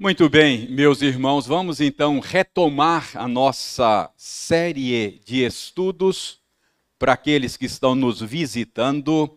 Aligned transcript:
Muito 0.00 0.28
bem, 0.28 0.68
meus 0.68 1.02
irmãos, 1.02 1.44
vamos 1.44 1.80
então 1.80 2.20
retomar 2.20 3.10
a 3.16 3.26
nossa 3.26 4.08
série 4.16 5.20
de 5.24 5.44
estudos 5.44 6.38
para 6.96 7.14
aqueles 7.14 7.56
que 7.56 7.66
estão 7.66 7.96
nos 7.96 8.20
visitando. 8.20 9.28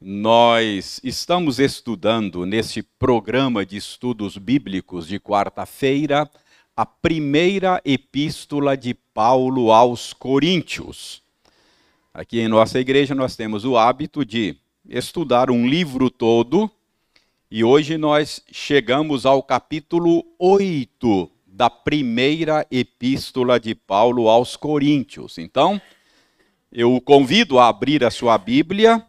Nós 0.00 1.00
estamos 1.04 1.60
estudando 1.60 2.44
neste 2.44 2.82
programa 2.82 3.64
de 3.64 3.76
estudos 3.76 4.36
bíblicos 4.36 5.06
de 5.06 5.20
quarta-feira 5.20 6.28
a 6.76 6.84
primeira 6.84 7.80
epístola 7.84 8.76
de 8.76 8.94
Paulo 8.94 9.70
aos 9.70 10.12
Coríntios. 10.12 11.22
Aqui 12.12 12.40
em 12.40 12.48
nossa 12.48 12.80
igreja 12.80 13.14
nós 13.14 13.36
temos 13.36 13.64
o 13.64 13.76
hábito 13.76 14.24
de 14.24 14.56
estudar 14.84 15.48
um 15.48 15.64
livro 15.64 16.10
todo 16.10 16.68
e 17.50 17.64
hoje 17.64 17.96
nós 17.96 18.42
chegamos 18.52 19.24
ao 19.24 19.42
capítulo 19.42 20.22
8 20.38 21.30
da 21.46 21.70
primeira 21.70 22.66
epístola 22.70 23.58
de 23.58 23.74
Paulo 23.74 24.28
aos 24.28 24.54
Coríntios. 24.54 25.38
Então, 25.38 25.80
eu 26.70 26.94
o 26.94 27.00
convido 27.00 27.58
a 27.58 27.68
abrir 27.68 28.04
a 28.04 28.10
sua 28.10 28.36
Bíblia 28.36 29.04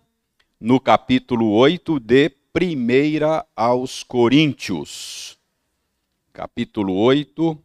no 0.60 0.80
capítulo 0.80 1.52
8 1.52 2.00
de 2.00 2.30
Primeira 2.54 3.46
aos 3.54 4.04
Coríntios. 4.04 5.38
Capítulo 6.32 6.96
8, 6.96 7.58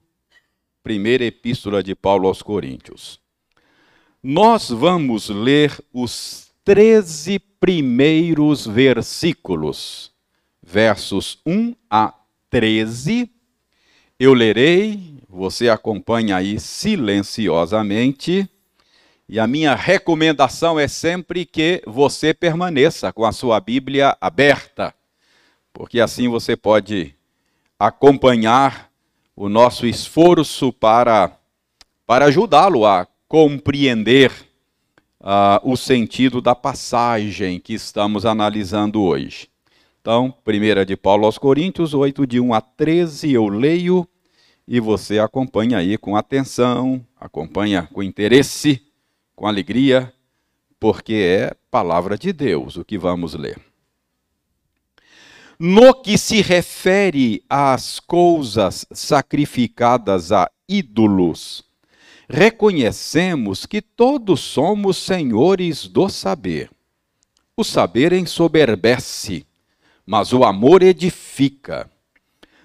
primeira 0.82 1.24
epístola 1.24 1.84
de 1.84 1.94
Paulo 1.94 2.26
aos 2.26 2.42
Coríntios. 2.42 3.20
Nós 4.20 4.70
vamos 4.70 5.28
ler 5.28 5.72
os 5.92 6.52
13 6.64 7.38
primeiros 7.38 8.66
versículos 8.66 10.13
versos 10.64 11.38
1 11.44 11.74
a 11.90 12.14
13. 12.48 13.30
Eu 14.18 14.32
lerei, 14.32 15.18
você 15.28 15.68
acompanha 15.68 16.36
aí 16.36 16.58
silenciosamente. 16.58 18.48
E 19.28 19.38
a 19.38 19.46
minha 19.46 19.74
recomendação 19.74 20.78
é 20.78 20.88
sempre 20.88 21.44
que 21.44 21.82
você 21.86 22.32
permaneça 22.32 23.12
com 23.12 23.24
a 23.24 23.32
sua 23.32 23.58
Bíblia 23.60 24.16
aberta, 24.20 24.94
porque 25.72 26.00
assim 26.00 26.28
você 26.28 26.56
pode 26.56 27.14
acompanhar 27.78 28.90
o 29.34 29.48
nosso 29.48 29.86
esforço 29.86 30.72
para, 30.72 31.36
para 32.06 32.26
ajudá-lo 32.26 32.86
a 32.86 33.08
compreender 33.26 34.30
uh, 35.20 35.58
o 35.62 35.76
sentido 35.76 36.40
da 36.40 36.54
passagem 36.54 37.58
que 37.58 37.72
estamos 37.72 38.26
analisando 38.26 39.02
hoje. 39.02 39.48
Então, 40.04 40.34
1 40.46 40.84
de 40.84 40.98
Paulo 40.98 41.24
aos 41.24 41.38
Coríntios, 41.38 41.94
8, 41.94 42.26
de 42.26 42.38
1 42.38 42.52
a 42.52 42.60
13, 42.60 43.32
eu 43.32 43.48
leio 43.48 44.06
e 44.68 44.78
você 44.78 45.18
acompanha 45.18 45.78
aí 45.78 45.96
com 45.96 46.14
atenção, 46.14 47.02
acompanha 47.18 47.88
com 47.90 48.02
interesse, 48.02 48.82
com 49.34 49.46
alegria, 49.46 50.12
porque 50.78 51.14
é 51.14 51.56
palavra 51.70 52.18
de 52.18 52.34
Deus 52.34 52.76
o 52.76 52.84
que 52.84 52.98
vamos 52.98 53.32
ler. 53.32 53.58
No 55.58 55.94
que 55.94 56.18
se 56.18 56.42
refere 56.42 57.42
às 57.48 57.98
coisas 57.98 58.84
sacrificadas 58.92 60.32
a 60.32 60.50
ídolos, 60.68 61.64
reconhecemos 62.28 63.64
que 63.64 63.80
todos 63.80 64.40
somos 64.40 64.98
senhores 64.98 65.88
do 65.88 66.10
saber. 66.10 66.70
O 67.56 67.64
saber 67.64 68.12
ensoberbece 68.12 69.46
mas 70.06 70.32
o 70.32 70.44
amor 70.44 70.82
edifica. 70.82 71.90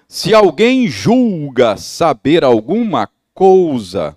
Se 0.06 0.34
alguém 0.34 0.88
julga 0.88 1.76
saber 1.76 2.44
alguma 2.44 3.08
coisa, 3.32 4.16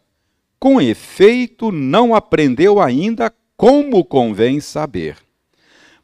com 0.59 0.81
efeito 0.81 1.71
não 1.71 2.15
aprendeu 2.15 2.81
ainda 2.81 3.33
como 3.55 4.03
convém 4.03 4.59
saber. 4.59 5.17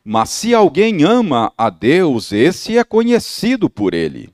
Mas 0.03 0.29
se 0.29 0.53
alguém 0.53 1.03
ama 1.03 1.51
a 1.57 1.69
Deus, 1.69 2.31
esse 2.31 2.77
é 2.77 2.83
conhecido 2.83 3.69
por 3.69 3.93
ele. 3.93 4.29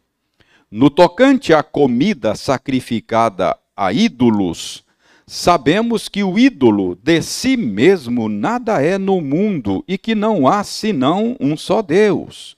No 0.70 0.90
tocante 0.90 1.54
à 1.54 1.64
comida 1.64 2.36
sacrificada 2.36 3.58
a 3.76 3.94
ídolos, 3.94 4.84
sabemos 5.26 6.08
que 6.08 6.24
o 6.24 6.38
ídolo 6.38 6.96
de 7.02 7.22
si 7.22 7.56
mesmo 7.58 8.28
nada 8.30 8.82
é 8.82 8.98
no 8.98 9.22
mundo 9.22 9.84
e 9.88 9.98
que 9.98 10.14
não 10.14 10.48
há 10.48 10.64
senão 10.64 11.36
um 11.40 11.56
só 11.58 11.82
Deus. 11.82 12.56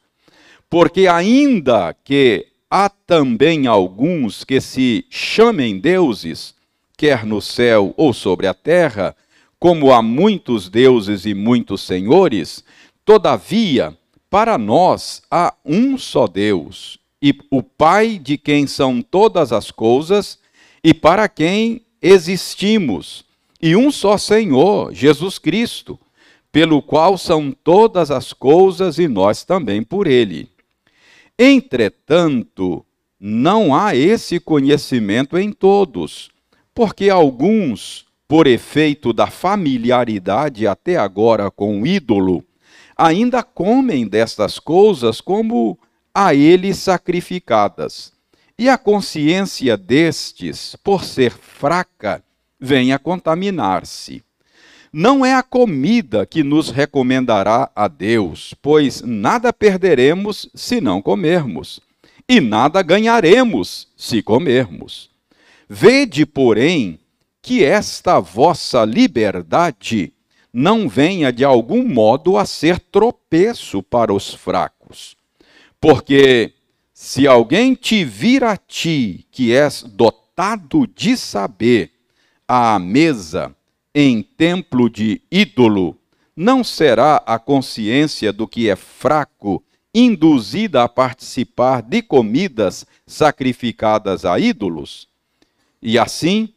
Porque 0.69 1.07
ainda 1.07 1.95
que 2.03 2.45
há 2.69 2.89
também 2.89 3.67
alguns 3.67 4.43
que 4.43 4.59
se 4.59 5.05
chamem 5.09 5.79
deuses, 5.79 6.53
quer 6.97 7.25
no 7.25 7.41
céu 7.41 7.93
ou 7.95 8.11
sobre 8.11 8.47
a 8.47 8.53
terra, 8.53 9.15
como 9.57 9.93
há 9.93 10.01
muitos 10.01 10.67
deuses 10.67 11.25
e 11.25 11.33
muitos 11.33 11.81
senhores, 11.81 12.65
todavia, 13.05 13.97
para 14.29 14.57
nós 14.57 15.21
há 15.31 15.53
um 15.65 15.97
só 15.97 16.27
Deus, 16.27 16.99
e 17.21 17.33
o 17.49 17.63
Pai 17.63 18.19
de 18.19 18.37
quem 18.37 18.67
são 18.67 19.01
todas 19.01 19.53
as 19.53 19.71
coisas, 19.71 20.37
e 20.83 20.93
para 20.93 21.29
quem 21.29 21.81
existimos, 22.01 23.23
e 23.61 23.73
um 23.73 23.89
só 23.89 24.17
Senhor, 24.17 24.93
Jesus 24.93 25.39
Cristo, 25.39 25.97
pelo 26.51 26.81
qual 26.81 27.17
são 27.17 27.51
todas 27.51 28.11
as 28.11 28.33
coisas 28.33 28.99
e 28.99 29.07
nós 29.07 29.45
também 29.45 29.81
por 29.81 30.07
ele 30.07 30.49
Entretanto, 31.39 32.83
não 33.19 33.75
há 33.75 33.95
esse 33.95 34.39
conhecimento 34.39 35.37
em 35.37 35.51
todos, 35.51 36.29
porque 36.73 37.09
alguns, 37.09 38.05
por 38.27 38.47
efeito 38.47 39.13
da 39.13 39.27
familiaridade 39.27 40.65
até 40.65 40.97
agora 40.97 41.51
com 41.51 41.81
o 41.81 41.85
ídolo, 41.85 42.43
ainda 42.95 43.43
comem 43.43 44.07
destas 44.07 44.57
coisas 44.57 45.21
como 45.21 45.77
a 46.13 46.33
ele 46.33 46.73
sacrificadas. 46.73 48.11
E 48.57 48.67
a 48.67 48.75
consciência 48.75 49.77
destes, 49.77 50.75
por 50.83 51.03
ser 51.03 51.31
fraca, 51.31 52.23
vem 52.59 52.91
a 52.91 52.97
contaminar-se. 52.97 54.23
Não 54.91 55.25
é 55.25 55.33
a 55.33 55.43
comida 55.43 56.25
que 56.25 56.43
nos 56.43 56.69
recomendará 56.69 57.69
a 57.75 57.87
Deus, 57.87 58.53
pois 58.61 59.01
nada 59.01 59.51
perderemos 59.51 60.49
se 60.55 60.79
não 60.79 61.01
comermos, 61.01 61.79
e 62.27 62.39
nada 62.39 62.81
ganharemos 62.81 63.87
se 63.95 64.21
comermos. 64.21 65.09
Vede, 65.69 66.25
porém, 66.25 66.99
que 67.41 67.63
esta 67.63 68.19
vossa 68.19 68.83
liberdade 68.85 70.13
não 70.51 70.89
venha 70.89 71.31
de 71.31 71.43
algum 71.43 71.87
modo 71.87 72.37
a 72.37 72.45
ser 72.45 72.79
tropeço 72.79 73.83
para 73.83 74.13
os 74.13 74.33
fracos. 74.33 75.15
Porque 75.79 76.53
se 76.93 77.27
alguém 77.27 77.75
te 77.75 78.03
vir 78.03 78.43
a 78.43 78.57
ti, 78.57 79.27
que 79.31 79.53
és 79.53 79.83
dotado 79.83 80.87
de 80.87 81.15
saber, 81.15 81.91
à 82.47 82.79
mesa, 82.79 83.55
em 83.99 84.21
templo 84.21 84.91
de 84.91 85.23
ídolo, 85.31 85.97
não 86.35 86.63
será 86.63 87.15
a 87.25 87.39
consciência 87.39 88.31
do 88.31 88.47
que 88.47 88.69
é 88.69 88.75
fraco 88.75 89.63
induzida 89.91 90.83
a 90.83 90.87
participar 90.87 91.81
de 91.81 92.03
comidas 92.03 92.85
sacrificadas 93.07 94.23
a 94.23 94.37
ídolos? 94.37 95.07
E 95.81 95.97
assim, 95.97 96.53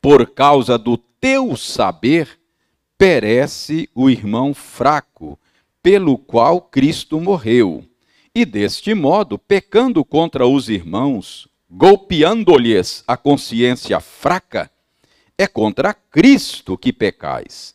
por 0.00 0.30
causa 0.30 0.78
do 0.78 0.96
teu 0.96 1.56
saber, 1.56 2.38
perece 2.96 3.90
o 3.92 4.08
irmão 4.08 4.54
fraco, 4.54 5.36
pelo 5.82 6.16
qual 6.16 6.60
Cristo 6.60 7.20
morreu. 7.20 7.84
E 8.32 8.44
deste 8.44 8.94
modo, 8.94 9.40
pecando 9.40 10.04
contra 10.04 10.46
os 10.46 10.68
irmãos, 10.68 11.48
golpeando-lhes 11.68 13.02
a 13.08 13.16
consciência 13.16 13.98
fraca, 13.98 14.70
é 15.36 15.46
contra 15.46 15.92
Cristo 15.92 16.78
que 16.78 16.92
pecais. 16.92 17.74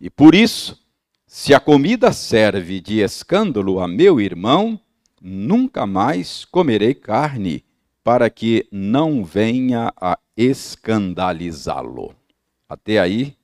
E 0.00 0.08
por 0.08 0.34
isso, 0.34 0.78
se 1.26 1.52
a 1.52 1.60
comida 1.60 2.12
serve 2.12 2.80
de 2.80 3.00
escândalo 3.00 3.80
a 3.80 3.88
meu 3.88 4.20
irmão, 4.20 4.80
nunca 5.20 5.86
mais 5.86 6.44
comerei 6.44 6.94
carne, 6.94 7.64
para 8.02 8.28
que 8.28 8.68
não 8.70 9.24
venha 9.24 9.92
a 9.96 10.18
escandalizá-lo. 10.36 12.14
Até 12.68 12.98
aí, 12.98 13.34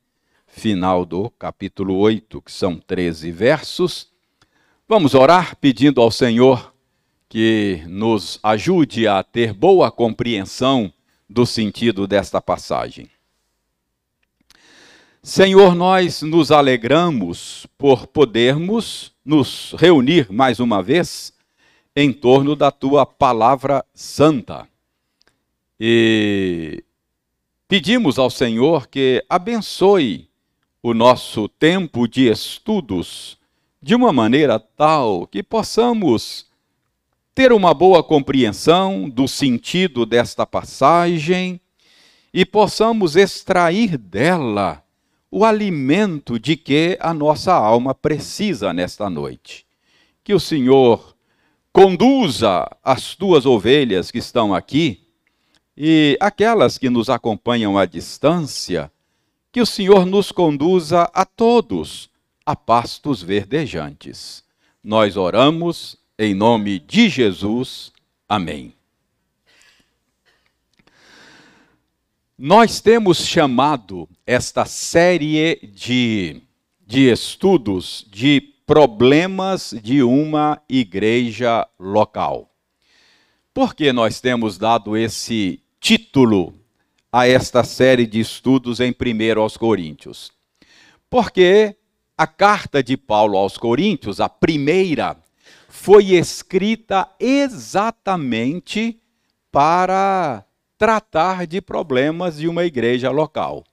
final 0.46 1.06
do 1.06 1.30
capítulo 1.30 1.96
8, 1.96 2.42
que 2.42 2.52
são 2.52 2.76
13 2.76 3.30
versos. 3.30 4.08
Vamos 4.86 5.14
orar 5.14 5.56
pedindo 5.56 6.00
ao 6.02 6.10
Senhor 6.10 6.74
que 7.28 7.82
nos 7.86 8.38
ajude 8.42 9.06
a 9.08 9.22
ter 9.22 9.54
boa 9.54 9.90
compreensão 9.90 10.92
do 11.28 11.46
sentido 11.46 12.06
desta 12.06 12.40
passagem. 12.40 13.08
Senhor, 15.22 15.74
nós 15.74 16.22
nos 16.22 16.50
alegramos 16.50 17.66
por 17.76 18.06
podermos 18.06 19.12
nos 19.22 19.74
reunir 19.76 20.32
mais 20.32 20.58
uma 20.58 20.82
vez 20.82 21.30
em 21.94 22.10
torno 22.10 22.56
da 22.56 22.70
tua 22.70 23.04
palavra 23.04 23.84
santa. 23.92 24.66
E 25.78 26.82
pedimos 27.68 28.18
ao 28.18 28.30
Senhor 28.30 28.86
que 28.86 29.22
abençoe 29.28 30.26
o 30.82 30.94
nosso 30.94 31.50
tempo 31.50 32.08
de 32.08 32.26
estudos 32.26 33.38
de 33.82 33.94
uma 33.94 34.14
maneira 34.14 34.58
tal 34.58 35.26
que 35.26 35.42
possamos 35.42 36.46
ter 37.34 37.52
uma 37.52 37.74
boa 37.74 38.02
compreensão 38.02 39.06
do 39.06 39.28
sentido 39.28 40.06
desta 40.06 40.46
passagem 40.46 41.60
e 42.32 42.46
possamos 42.46 43.16
extrair 43.16 43.98
dela 43.98 44.82
o 45.30 45.44
alimento 45.44 46.38
de 46.38 46.56
que 46.56 46.98
a 47.00 47.14
nossa 47.14 47.54
alma 47.54 47.94
precisa 47.94 48.72
nesta 48.72 49.08
noite. 49.08 49.64
Que 50.24 50.34
o 50.34 50.40
Senhor 50.40 51.16
conduza 51.72 52.68
as 52.82 53.14
tuas 53.14 53.46
ovelhas 53.46 54.10
que 54.10 54.18
estão 54.18 54.52
aqui 54.52 55.06
e 55.76 56.16
aquelas 56.20 56.76
que 56.76 56.90
nos 56.90 57.08
acompanham 57.08 57.78
à 57.78 57.86
distância, 57.86 58.90
que 59.52 59.60
o 59.60 59.66
Senhor 59.66 60.04
nos 60.04 60.32
conduza 60.32 61.10
a 61.14 61.24
todos 61.24 62.10
a 62.44 62.56
pastos 62.56 63.22
verdejantes. 63.22 64.44
Nós 64.82 65.16
oramos 65.16 65.96
em 66.18 66.34
nome 66.34 66.78
de 66.80 67.08
Jesus. 67.08 67.92
Amém. 68.28 68.79
Nós 72.42 72.80
temos 72.80 73.18
chamado 73.18 74.08
esta 74.26 74.64
série 74.64 75.56
de, 75.74 76.40
de 76.86 77.12
estudos 77.12 78.06
de 78.10 78.40
problemas 78.64 79.74
de 79.82 80.02
uma 80.02 80.58
igreja 80.66 81.68
local. 81.78 82.50
Por 83.52 83.74
que 83.74 83.92
nós 83.92 84.22
temos 84.22 84.56
dado 84.56 84.96
esse 84.96 85.62
título 85.78 86.54
a 87.12 87.28
esta 87.28 87.62
série 87.62 88.06
de 88.06 88.20
estudos 88.20 88.80
em 88.80 88.90
1 88.90 89.38
aos 89.38 89.58
Coríntios? 89.58 90.32
Porque 91.10 91.76
a 92.16 92.26
carta 92.26 92.82
de 92.82 92.96
Paulo 92.96 93.36
aos 93.36 93.58
Coríntios, 93.58 94.18
a 94.18 94.30
primeira, 94.30 95.14
foi 95.68 96.14
escrita 96.14 97.06
exatamente 97.20 98.98
para 99.52 100.46
tratar 100.80 101.46
de 101.46 101.60
problemas 101.60 102.38
de 102.38 102.48
uma 102.48 102.64
igreja 102.64 103.10
local. 103.10 103.66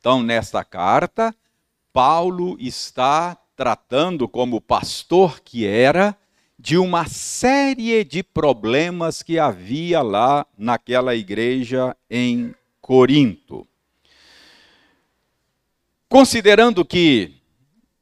Então, 0.00 0.24
nesta 0.24 0.64
carta, 0.64 1.32
Paulo 1.92 2.56
está 2.58 3.38
tratando, 3.54 4.26
como 4.26 4.60
pastor 4.60 5.40
que 5.40 5.64
era, 5.64 6.16
de 6.58 6.76
uma 6.76 7.06
série 7.06 8.02
de 8.02 8.24
problemas 8.24 9.22
que 9.22 9.38
havia 9.38 10.02
lá 10.02 10.44
naquela 10.58 11.14
igreja 11.14 11.96
em 12.10 12.52
Corinto. 12.80 13.64
Considerando 16.08 16.84
que 16.84 17.34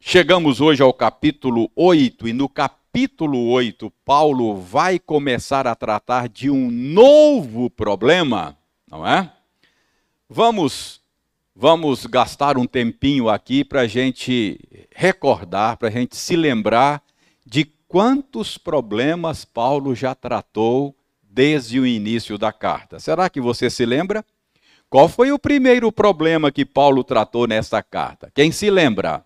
chegamos 0.00 0.62
hoje 0.62 0.82
ao 0.82 0.94
capítulo 0.94 1.70
8 1.76 2.26
e 2.26 2.32
no 2.32 2.48
capítulo 2.48 2.85
8 2.98 3.92
Paulo 4.04 4.56
vai 4.56 4.98
começar 4.98 5.66
a 5.66 5.74
tratar 5.74 6.30
de 6.30 6.48
um 6.48 6.70
novo 6.70 7.68
problema, 7.68 8.56
não 8.90 9.06
é? 9.06 9.30
Vamos 10.30 11.02
vamos 11.54 12.06
gastar 12.06 12.56
um 12.56 12.66
tempinho 12.66 13.28
aqui 13.28 13.64
para 13.64 13.82
a 13.82 13.86
gente 13.86 14.58
recordar, 14.94 15.76
para 15.76 15.88
a 15.88 15.90
gente 15.90 16.16
se 16.16 16.36
lembrar 16.36 17.02
de 17.44 17.66
quantos 17.86 18.56
problemas 18.56 19.44
Paulo 19.44 19.94
já 19.94 20.14
tratou 20.14 20.94
desde 21.22 21.78
o 21.78 21.86
início 21.86 22.38
da 22.38 22.52
carta. 22.52 22.98
Será 22.98 23.28
que 23.28 23.40
você 23.40 23.68
se 23.68 23.84
lembra? 23.84 24.24
Qual 24.88 25.08
foi 25.08 25.32
o 25.32 25.38
primeiro 25.38 25.92
problema 25.92 26.50
que 26.50 26.64
Paulo 26.64 27.04
tratou 27.04 27.46
nessa 27.46 27.82
carta? 27.82 28.30
Quem 28.34 28.50
se 28.50 28.70
lembra? 28.70 29.24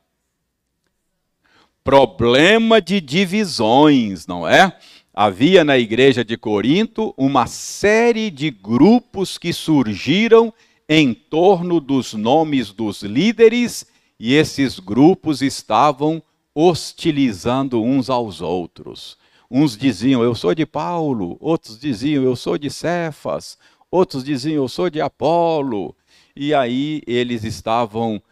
Problema 1.91 2.81
de 2.81 3.01
divisões, 3.01 4.25
não 4.25 4.47
é? 4.47 4.79
Havia 5.13 5.65
na 5.65 5.77
igreja 5.77 6.25
de 6.25 6.37
Corinto 6.37 7.13
uma 7.19 7.49
série 7.49 8.31
de 8.31 8.49
grupos 8.49 9.37
que 9.37 9.53
surgiram 9.53 10.55
em 10.89 11.13
torno 11.13 11.81
dos 11.81 12.15
nomes 12.15 12.71
dos 12.71 13.03
líderes 13.03 13.85
e 14.21 14.35
esses 14.35 14.79
grupos 14.79 15.43
estavam 15.43 16.23
hostilizando 16.55 17.83
uns 17.83 18.09
aos 18.09 18.41
outros. 18.41 19.19
Uns 19.51 19.77
diziam, 19.77 20.23
eu 20.23 20.37
sou 20.37 20.55
de 20.55 20.65
Paulo, 20.65 21.37
outros 21.41 21.77
diziam, 21.77 22.23
eu 22.23 22.37
sou 22.37 22.57
de 22.57 22.71
Cefas, 22.71 23.59
outros 23.91 24.23
diziam, 24.23 24.63
eu 24.63 24.69
sou 24.69 24.89
de 24.89 25.01
Apolo. 25.01 25.97
E 26.37 26.55
aí 26.55 27.03
eles 27.05 27.43
estavam 27.43 28.23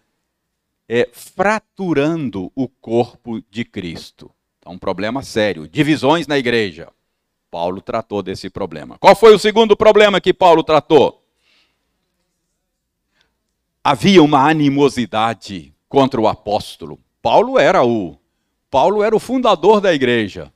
é, 0.89 1.09
fraturando 1.13 2.51
o 2.55 2.69
corpo 2.69 3.43
de 3.51 3.65
Cristo. 3.65 4.31
Então, 4.59 4.73
um 4.73 4.79
problema 4.79 5.23
sério. 5.23 5.69
Divisões 5.69 6.27
na 6.27 6.39
igreja. 6.39 6.89
Paulo 7.51 7.81
tratou 7.81 8.23
desse 8.23 8.51
problema. 8.51 8.99
Qual 8.99 9.17
foi 9.17 9.35
o 9.35 9.39
segundo 9.39 9.77
problema 9.77 10.21
que 10.21 10.35
Paulo 10.35 10.63
tratou? 10.63 11.23
havia 13.91 14.23
uma 14.23 14.47
animosidade 14.47 15.73
contra 15.89 16.21
o 16.21 16.29
apóstolo. 16.29 16.99
Paulo 17.23 17.59
era 17.59 17.83
o 17.83 18.19
Paulo 18.71 19.03
era 19.03 19.17
o 19.17 19.19
fundador 19.19 19.81
da 19.81 19.95
igreja, 19.95 20.53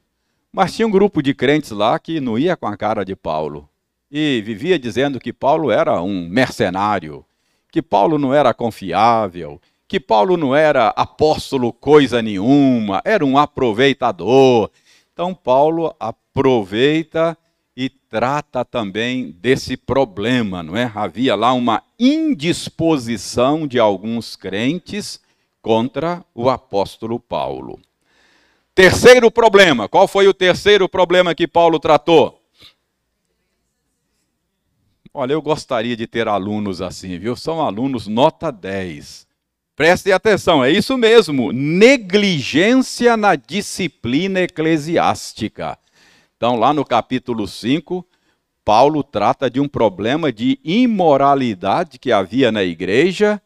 mas 0.52 0.76
tinha 0.76 0.86
um 0.86 0.90
grupo 0.90 1.22
de 1.22 1.32
crentes 1.32 1.70
lá 1.70 1.98
que 1.98 2.20
não 2.20 2.38
ia 2.38 2.58
com 2.58 2.66
a 2.66 2.76
cara 2.76 3.04
de 3.04 3.16
Paulo 3.16 3.66
e 4.10 4.42
vivia 4.44 4.78
dizendo 4.78 5.18
que 5.18 5.32
Paulo 5.32 5.70
era 5.70 6.02
um 6.02 6.28
mercenário, 6.28 7.24
que 7.70 7.80
Paulo 7.80 8.18
não 8.18 8.34
era 8.34 8.52
confiável, 8.52 9.58
que 9.92 10.00
Paulo 10.00 10.38
não 10.38 10.56
era 10.56 10.88
apóstolo 10.96 11.70
coisa 11.70 12.22
nenhuma, 12.22 13.02
era 13.04 13.22
um 13.26 13.36
aproveitador. 13.36 14.70
Então 15.12 15.34
Paulo 15.34 15.94
aproveita 16.00 17.36
e 17.76 17.90
trata 17.90 18.64
também 18.64 19.32
desse 19.32 19.76
problema, 19.76 20.62
não 20.62 20.74
é? 20.74 20.90
Havia 20.94 21.34
lá 21.34 21.52
uma 21.52 21.82
indisposição 22.00 23.66
de 23.66 23.78
alguns 23.78 24.34
crentes 24.34 25.20
contra 25.60 26.24
o 26.34 26.48
apóstolo 26.48 27.20
Paulo. 27.20 27.78
Terceiro 28.74 29.30
problema, 29.30 29.90
qual 29.90 30.08
foi 30.08 30.26
o 30.26 30.32
terceiro 30.32 30.88
problema 30.88 31.34
que 31.34 31.46
Paulo 31.46 31.78
tratou? 31.78 32.40
Olha, 35.12 35.34
eu 35.34 35.42
gostaria 35.42 35.94
de 35.94 36.06
ter 36.06 36.28
alunos 36.28 36.80
assim, 36.80 37.18
viu? 37.18 37.36
São 37.36 37.60
alunos 37.60 38.06
nota 38.06 38.50
10. 38.50 39.30
Prestem 39.74 40.12
atenção, 40.12 40.62
é 40.62 40.70
isso 40.70 40.98
mesmo, 40.98 41.50
negligência 41.50 43.16
na 43.16 43.34
disciplina 43.34 44.40
eclesiástica. 44.40 45.78
Então, 46.36 46.56
lá 46.56 46.74
no 46.74 46.84
capítulo 46.84 47.48
5, 47.48 48.06
Paulo 48.62 49.02
trata 49.02 49.50
de 49.50 49.58
um 49.60 49.66
problema 49.66 50.30
de 50.30 50.58
imoralidade 50.62 51.98
que 51.98 52.12
havia 52.12 52.52
na 52.52 52.62
igreja, 52.62 53.40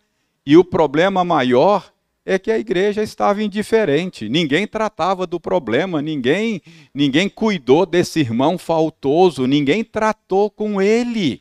e 0.45 0.57
o 0.57 0.65
problema 0.65 1.25
maior 1.25 1.93
é 2.25 2.41
que 2.41 2.51
a 2.51 2.59
igreja 2.59 3.05
estava 3.05 3.41
indiferente, 3.41 4.29
ninguém 4.29 4.67
tratava 4.67 5.29
do 5.29 5.39
problema, 5.39 6.03
ninguém, 6.03 6.61
ninguém 6.93 7.29
cuidou 7.29 7.87
desse 7.87 8.19
irmão 8.19 8.59
faltoso, 8.59 9.47
ninguém 9.47 9.85
tratou 9.85 10.51
com 10.51 10.83
ele. 10.83 11.41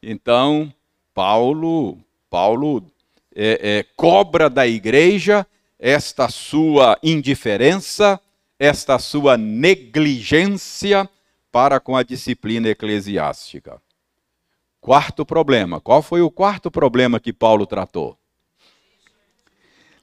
Então, 0.00 0.72
Paulo, 1.12 1.98
Paulo 2.30 2.84
é, 3.34 3.78
é, 3.78 3.86
cobra 3.96 4.50
da 4.50 4.66
igreja 4.66 5.46
esta 5.78 6.28
sua 6.28 6.98
indiferença, 7.02 8.20
esta 8.58 8.98
sua 8.98 9.36
negligência 9.36 11.08
para 11.50 11.80
com 11.80 11.96
a 11.96 12.02
disciplina 12.02 12.68
eclesiástica. 12.68 13.80
Quarto 14.80 15.24
problema. 15.26 15.80
Qual 15.80 16.02
foi 16.02 16.22
o 16.22 16.30
quarto 16.30 16.70
problema 16.70 17.20
que 17.20 17.32
Paulo 17.32 17.66
tratou? 17.66 18.16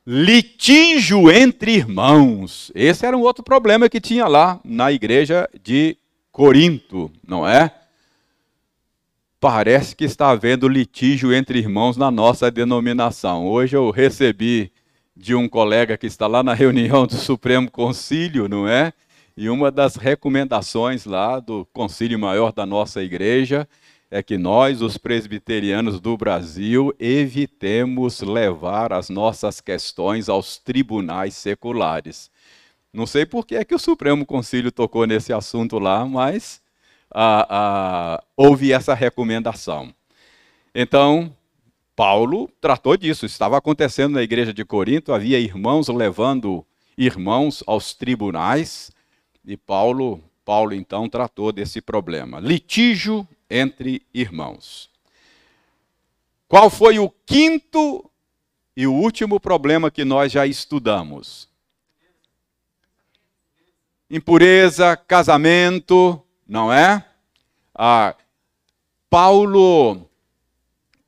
Litígio 0.06 1.30
entre 1.32 1.74
irmãos. 1.74 2.72
Esse 2.74 3.06
era 3.06 3.18
um 3.18 3.22
outro 3.22 3.44
problema 3.44 3.90
que 3.90 4.00
tinha 4.00 4.28
lá 4.28 4.60
na 4.64 4.92
igreja 4.92 5.50
de 5.62 5.98
Corinto, 6.32 7.12
não 7.28 7.48
é? 7.48 7.74
Parece 9.40 9.96
que 9.96 10.04
está 10.04 10.32
havendo 10.32 10.68
litígio 10.68 11.32
entre 11.32 11.60
irmãos 11.60 11.96
na 11.96 12.10
nossa 12.10 12.50
denominação. 12.50 13.46
Hoje 13.46 13.78
eu 13.78 13.92
recebi 13.92 14.72
de 15.16 15.36
um 15.36 15.48
colega 15.48 15.96
que 15.96 16.08
está 16.08 16.26
lá 16.26 16.42
na 16.42 16.56
reunião 16.56 17.06
do 17.06 17.14
Supremo 17.14 17.70
Concílio, 17.70 18.48
não 18.48 18.68
é? 18.68 18.92
E 19.36 19.48
uma 19.48 19.70
das 19.70 19.96
recomendações 19.96 21.06
lá 21.06 21.40
do 21.40 21.68
Concílio 21.72 22.18
Maior 22.18 22.52
da 22.52 22.66
nossa 22.66 23.04
igreja 23.04 23.70
é 24.10 24.24
que 24.24 24.40
nós, 24.40 24.82
os 24.82 24.98
presbiterianos 24.98 26.00
do 26.00 26.18
Brasil, 26.18 26.92
evitemos 27.00 28.22
levar 28.22 28.92
as 28.92 29.08
nossas 29.08 29.62
questões 29.62 30.30
aos 30.30 30.58
tribunais 30.58 31.36
seculares. 31.36 32.32
Não 32.92 33.06
sei 33.06 33.24
por 33.24 33.46
que 33.46 33.54
é 33.54 33.64
que 33.64 33.76
o 33.76 33.80
Supremo 33.80 34.26
Conselho 34.26 34.72
tocou 34.72 35.06
nesse 35.06 35.32
assunto 35.32 35.78
lá, 35.78 36.04
mas 36.08 36.60
ah, 37.20 37.48
ah, 37.50 38.24
houve 38.36 38.72
essa 38.72 38.94
recomendação. 38.94 39.92
Então, 40.74 41.36
Paulo 41.96 42.48
tratou 42.62 42.96
disso. 42.96 43.26
Estava 43.26 43.58
acontecendo 43.58 44.14
na 44.14 44.22
igreja 44.22 44.54
de 44.54 44.64
Corinto, 44.64 45.12
havia 45.12 45.40
irmãos 45.40 45.88
levando 45.88 46.64
irmãos 46.96 47.64
aos 47.66 47.96
tribunais, 47.96 48.92
e 49.44 49.58
Paulo, 49.58 50.24
Paulo 50.46 50.76
então 50.76 51.10
tratou 51.10 51.52
desse 51.52 51.82
problema. 51.82 52.40
Litígio 52.40 53.28
entre 53.50 54.04
irmãos. 54.14 54.88
Qual 56.48 56.70
foi 56.70 57.00
o 57.00 57.10
quinto 57.26 58.08
e 58.76 58.86
o 58.86 58.94
último 58.94 59.40
problema 59.40 59.90
que 59.90 60.06
nós 60.06 60.32
já 60.32 60.46
estudamos? 60.46 61.50
Impureza, 64.08 64.96
casamento, 64.96 66.22
não 66.48 66.72
é? 66.72 67.07
Ah, 67.78 68.16
Paulo 69.08 70.08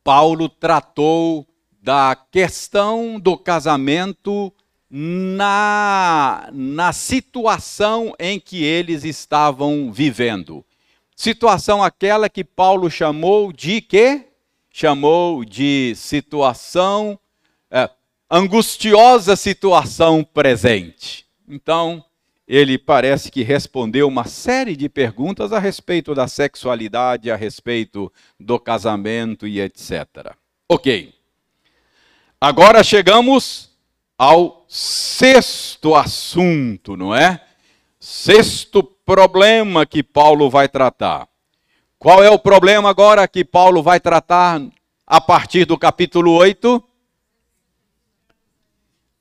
Paulo 0.03 0.47
tratou 0.49 1.47
da 1.81 2.15
questão 2.31 3.19
do 3.19 3.37
casamento 3.37 4.53
na, 4.89 6.49
na 6.51 6.91
situação 6.93 8.13
em 8.19 8.39
que 8.39 8.63
eles 8.63 9.03
estavam 9.03 9.91
vivendo. 9.91 10.65
Situação 11.15 11.83
aquela 11.83 12.29
que 12.29 12.43
Paulo 12.43 12.89
chamou 12.89 13.51
de 13.51 13.81
quê? 13.81 14.29
Chamou 14.71 15.45
de 15.45 15.93
situação, 15.95 17.19
é, 17.69 17.89
angustiosa 18.31 19.35
situação 19.35 20.23
presente. 20.23 21.25
Então, 21.47 22.03
ele 22.49 22.79
parece 22.79 23.29
que 23.29 23.43
respondeu 23.43 24.07
uma 24.07 24.25
série 24.25 24.75
de 24.75 24.89
perguntas 24.89 25.53
a 25.53 25.59
respeito 25.59 26.15
da 26.15 26.27
sexualidade, 26.27 27.29
a 27.29 27.35
respeito 27.35 28.11
do 28.39 28.59
casamento 28.59 29.45
e 29.45 29.61
etc. 29.61 30.33
Ok. 30.67 31.13
Agora 32.41 32.83
chegamos 32.83 33.69
ao 34.17 34.65
sexto 34.67 35.93
assunto, 35.93 36.97
não 36.97 37.15
é? 37.15 37.39
Sexto 37.99 38.81
problema 38.81 39.85
que 39.85 40.01
Paulo 40.01 40.49
vai 40.49 40.67
tratar. 40.67 41.27
Qual 41.99 42.23
é 42.23 42.31
o 42.31 42.39
problema 42.39 42.89
agora 42.89 43.27
que 43.27 43.45
Paulo 43.45 43.83
vai 43.83 43.99
tratar 43.99 44.59
a 45.05 45.21
partir 45.21 45.65
do 45.65 45.77
capítulo 45.77 46.31
8? 46.31 46.83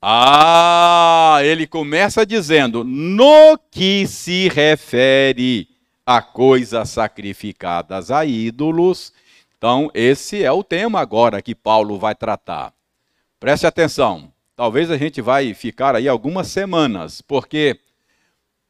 Ah, 0.01 1.39
ele 1.43 1.67
começa 1.67 2.25
dizendo: 2.25 2.83
no 2.83 3.57
que 3.71 4.07
se 4.07 4.47
refere 4.47 5.67
a 6.05 6.21
coisas 6.21 6.89
sacrificadas 6.89 8.09
a 8.09 8.25
ídolos. 8.25 9.13
Então, 9.57 9.91
esse 9.93 10.41
é 10.41 10.51
o 10.51 10.63
tema 10.63 11.01
agora 11.01 11.41
que 11.41 11.53
Paulo 11.53 11.99
vai 11.99 12.15
tratar. 12.15 12.73
Preste 13.39 13.67
atenção. 13.67 14.31
Talvez 14.55 14.89
a 14.89 14.97
gente 14.97 15.21
vai 15.21 15.53
ficar 15.53 15.95
aí 15.95 16.07
algumas 16.07 16.47
semanas, 16.47 17.21
porque 17.21 17.79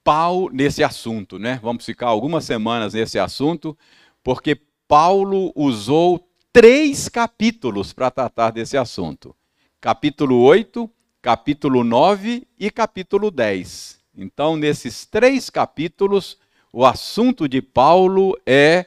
Paulo 0.03 0.49
nesse 0.51 0.83
assunto, 0.83 1.37
né? 1.37 1.59
Vamos 1.61 1.85
ficar 1.85 2.07
algumas 2.07 2.43
semanas 2.43 2.93
nesse 2.93 3.19
assunto, 3.19 3.77
porque 4.23 4.59
Paulo 4.87 5.51
usou 5.55 6.27
três 6.51 7.07
capítulos 7.07 7.93
para 7.93 8.09
tratar 8.09 8.51
desse 8.51 8.75
assunto. 8.75 9.35
Capítulo 9.79 10.41
8, 10.41 10.89
capítulo 11.21 11.83
9 11.83 12.47
e 12.57 12.71
capítulo 12.71 13.29
10. 13.29 13.99
Então, 14.15 14.55
nesses 14.55 15.05
três 15.05 15.49
capítulos, 15.49 16.37
o 16.71 16.85
assunto 16.85 17.47
de 17.47 17.61
Paulo 17.61 18.37
é 18.45 18.85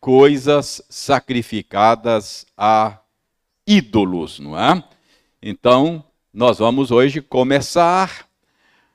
coisas 0.00 0.82
sacrificadas 0.88 2.46
a 2.56 2.98
ídolos, 3.66 4.38
não 4.38 4.58
é? 4.58 4.82
Então, 5.40 6.04
nós 6.32 6.58
vamos 6.58 6.90
hoje 6.90 7.20
começar. 7.20 8.26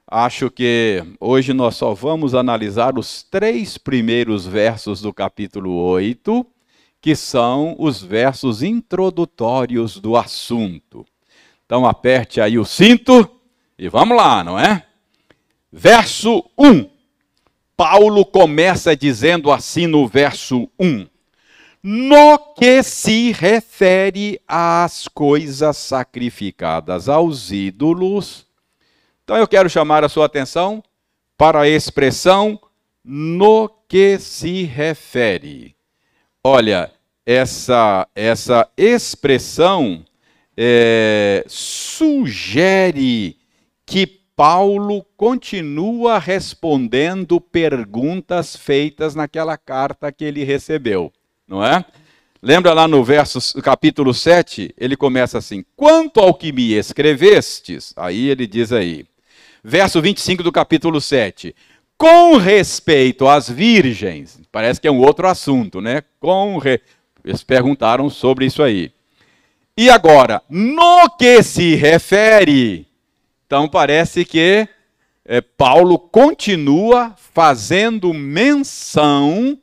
Acho 0.10 0.50
que 0.50 1.04
hoje 1.20 1.54
nós 1.54 1.76
só 1.76 1.94
vamos 1.94 2.34
analisar 2.34 2.98
os 2.98 3.22
três 3.22 3.78
primeiros 3.78 4.46
versos 4.46 5.02
do 5.02 5.14
capítulo 5.14 5.72
8, 5.72 6.46
que 7.02 7.16
são 7.16 7.76
os 7.78 8.02
versos 8.02 8.64
introdutórios 8.64 10.00
do 10.00 10.16
assunto. 10.16 11.06
Então 11.68 11.86
aperte 11.86 12.40
aí 12.40 12.58
o 12.58 12.64
cinto 12.64 13.30
e 13.78 13.90
vamos 13.90 14.16
lá, 14.16 14.42
não 14.42 14.58
é? 14.58 14.86
Verso 15.70 16.50
1. 16.58 16.90
Paulo 17.76 18.26
começa 18.26 18.96
dizendo 18.96 19.52
assim 19.52 19.86
no 19.86 20.08
verso 20.08 20.70
1: 20.80 21.06
No 21.84 22.40
que 22.56 22.82
se 22.82 23.34
refere 23.34 24.42
às 24.48 25.10
coisas 25.10 25.76
sacrificadas 25.76 27.10
aos 27.10 27.52
ídolos. 27.52 28.48
Então 29.26 29.36
eu 29.36 29.48
quero 29.48 29.70
chamar 29.70 30.06
a 30.06 30.10
sua 30.10 30.26
atenção 30.26 30.82
para 31.38 31.60
a 31.60 31.68
expressão 31.68 32.58
no 33.04 33.70
que 33.90 34.18
se 34.20 34.64
refere. 34.64 35.76
Olha, 36.42 36.90
essa, 37.26 38.08
essa 38.16 38.70
expressão 38.78 40.06
é, 40.58 41.46
sugere 41.48 43.38
que 43.86 44.08
Paulo 44.36 45.06
continua 45.16 46.18
respondendo 46.18 47.40
perguntas 47.40 48.56
feitas 48.56 49.16
naquela 49.16 49.58
carta 49.58 50.12
que 50.12 50.26
ele 50.26 50.44
recebeu, 50.44 51.12
não 51.48 51.64
é? 51.64 51.86
Lembra 52.42 52.74
lá 52.74 52.88
no 52.88 53.04
verso, 53.04 53.40
capítulo 53.62 54.14
7, 54.14 54.74
ele 54.78 54.96
começa 54.96 55.38
assim: 55.38 55.64
Quanto 55.76 56.20
ao 56.20 56.34
que 56.34 56.52
me 56.52 56.74
escrevestes, 56.74 57.94
aí 57.96 58.30
ele 58.30 58.46
diz 58.46 58.72
aí, 58.72 59.06
verso 59.64 60.00
25 60.02 60.44
do 60.44 60.52
capítulo 60.52 61.02
7, 61.02 61.56
com 61.98 62.38
respeito 62.38 63.28
às 63.28 63.50
virgens, 63.50 64.40
parece 64.52 64.80
que 64.80 64.88
é 64.88 64.92
um 64.92 65.02
outro 65.02 65.28
assunto, 65.28 65.82
né? 65.82 66.04
Com 66.20 66.60
re... 66.60 66.80
Eles 67.26 67.44
perguntaram 67.44 68.08
sobre 68.08 68.46
isso 68.46 68.62
aí. 68.62 68.92
E 69.80 69.92
agora, 69.92 70.42
no 70.50 71.08
que 71.12 71.44
se 71.44 71.76
refere, 71.76 72.88
então 73.46 73.70
parece 73.70 74.26
que 74.26 74.68
é, 75.24 75.40
Paulo 75.40 76.00
continua 76.00 77.14
fazendo 77.16 78.12
menção 78.12 79.56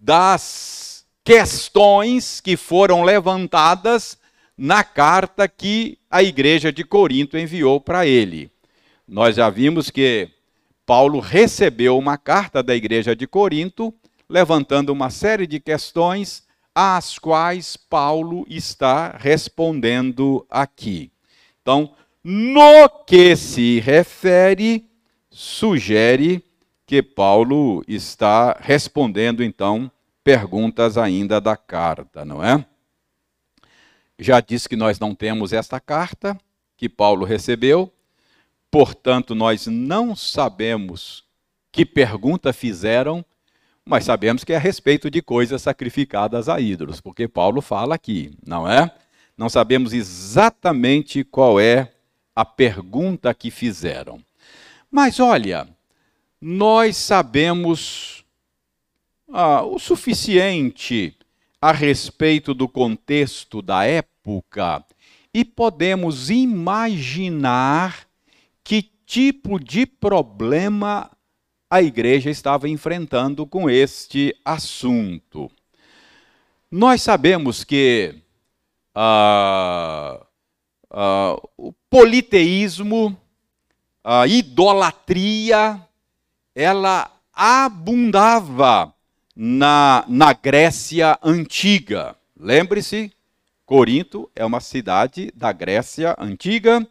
das 0.00 1.04
questões 1.22 2.40
que 2.40 2.56
foram 2.56 3.02
levantadas 3.02 4.16
na 4.56 4.82
carta 4.82 5.46
que 5.46 5.98
a 6.10 6.22
igreja 6.22 6.72
de 6.72 6.82
Corinto 6.82 7.36
enviou 7.36 7.78
para 7.78 8.06
ele. 8.06 8.50
Nós 9.06 9.36
já 9.36 9.50
vimos 9.50 9.90
que 9.90 10.30
Paulo 10.86 11.20
recebeu 11.20 11.98
uma 11.98 12.16
carta 12.16 12.62
da 12.62 12.74
igreja 12.74 13.14
de 13.14 13.26
Corinto, 13.26 13.92
levantando 14.30 14.94
uma 14.94 15.10
série 15.10 15.46
de 15.46 15.60
questões 15.60 16.45
às 16.78 17.18
quais 17.18 17.74
Paulo 17.74 18.44
está 18.50 19.16
respondendo 19.16 20.46
aqui. 20.50 21.10
Então, 21.62 21.94
no 22.22 22.86
que 23.06 23.34
se 23.34 23.80
refere, 23.80 24.86
sugere 25.30 26.44
que 26.84 27.02
Paulo 27.02 27.82
está 27.88 28.58
respondendo, 28.60 29.42
então, 29.42 29.90
perguntas 30.22 30.98
ainda 30.98 31.40
da 31.40 31.56
carta, 31.56 32.26
não 32.26 32.44
é? 32.44 32.62
Já 34.18 34.40
disse 34.40 34.68
que 34.68 34.76
nós 34.76 34.98
não 34.98 35.14
temos 35.14 35.54
esta 35.54 35.80
carta 35.80 36.36
que 36.76 36.90
Paulo 36.90 37.24
recebeu, 37.24 37.90
portanto, 38.70 39.34
nós 39.34 39.66
não 39.66 40.14
sabemos 40.14 41.24
que 41.72 41.86
pergunta 41.86 42.52
fizeram 42.52 43.24
mas 43.88 44.04
sabemos 44.04 44.42
que 44.42 44.52
é 44.52 44.56
a 44.56 44.60
respeito 44.60 45.08
de 45.08 45.22
coisas 45.22 45.62
sacrificadas 45.62 46.48
a 46.48 46.60
ídolos, 46.60 47.00
porque 47.00 47.28
Paulo 47.28 47.62
fala 47.62 47.94
aqui, 47.94 48.32
não 48.44 48.68
é? 48.68 48.90
Não 49.38 49.48
sabemos 49.48 49.92
exatamente 49.92 51.22
qual 51.22 51.60
é 51.60 51.92
a 52.34 52.44
pergunta 52.44 53.32
que 53.32 53.50
fizeram. 53.50 54.20
Mas 54.90 55.20
olha, 55.20 55.68
nós 56.40 56.96
sabemos 56.96 58.24
ah, 59.32 59.62
o 59.62 59.78
suficiente 59.78 61.16
a 61.62 61.70
respeito 61.70 62.52
do 62.52 62.68
contexto 62.68 63.62
da 63.62 63.84
época 63.84 64.84
e 65.32 65.44
podemos 65.44 66.28
imaginar 66.28 68.06
que 68.64 68.90
tipo 69.06 69.60
de 69.60 69.86
problema 69.86 71.10
a 71.68 71.82
igreja 71.82 72.30
estava 72.30 72.68
enfrentando 72.68 73.46
com 73.46 73.68
este 73.68 74.34
assunto. 74.44 75.50
Nós 76.70 77.02
sabemos 77.02 77.64
que 77.64 78.14
ah, 78.94 80.24
ah, 80.90 81.36
o 81.56 81.72
politeísmo 81.90 83.16
a 84.08 84.24
idolatria, 84.24 85.80
ela 86.54 87.10
abundava 87.32 88.94
na, 89.34 90.04
na 90.06 90.32
Grécia 90.32 91.18
antiga. 91.20 92.14
Lembre-se, 92.38 93.10
Corinto 93.64 94.30
é 94.36 94.44
uma 94.44 94.60
cidade 94.60 95.32
da 95.34 95.50
Grécia 95.50 96.14
antiga, 96.20 96.86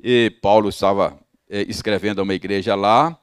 e 0.00 0.30
Paulo 0.40 0.70
estava 0.70 1.18
eh, 1.50 1.66
escrevendo 1.68 2.20
a 2.20 2.22
uma 2.22 2.32
igreja 2.32 2.74
lá, 2.74 3.14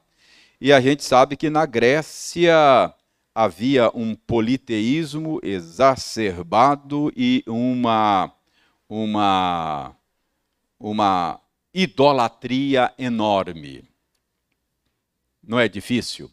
e 0.64 0.72
a 0.72 0.80
gente 0.80 1.04
sabe 1.04 1.36
que 1.36 1.50
na 1.50 1.66
Grécia 1.66 2.90
havia 3.34 3.90
um 3.94 4.14
politeísmo 4.14 5.38
exacerbado 5.42 7.12
e 7.14 7.44
uma, 7.46 8.32
uma, 8.88 9.94
uma 10.80 11.38
idolatria 11.74 12.90
enorme. 12.96 13.84
Não 15.46 15.60
é 15.60 15.68
difícil? 15.68 16.30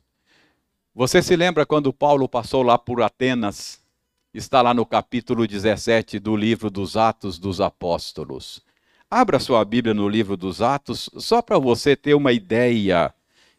Você 0.96 1.22
se 1.22 1.36
lembra 1.36 1.66
quando 1.66 1.92
Paulo 1.92 2.30
passou 2.30 2.64
lá 2.64 2.78
por 2.78 3.02
Atenas? 3.02 3.82
Está 4.34 4.62
lá 4.62 4.74
no 4.74 4.86
capítulo 4.86 5.46
17 5.46 6.20
do 6.20 6.38
livro 6.38 6.70
dos 6.70 6.96
Atos 6.96 7.38
dos 7.38 7.60
Apóstolos. 7.60 8.62
Abra 9.10 9.40
sua 9.40 9.66
Bíblia 9.66 9.94
no 9.94 10.08
livro 10.08 10.38
dos 10.38 10.62
Atos, 10.62 11.10
só 11.18 11.42
para 11.42 11.60
você 11.60 11.98
ter 11.98 12.14
uma 12.14 12.32
ideia 12.32 13.14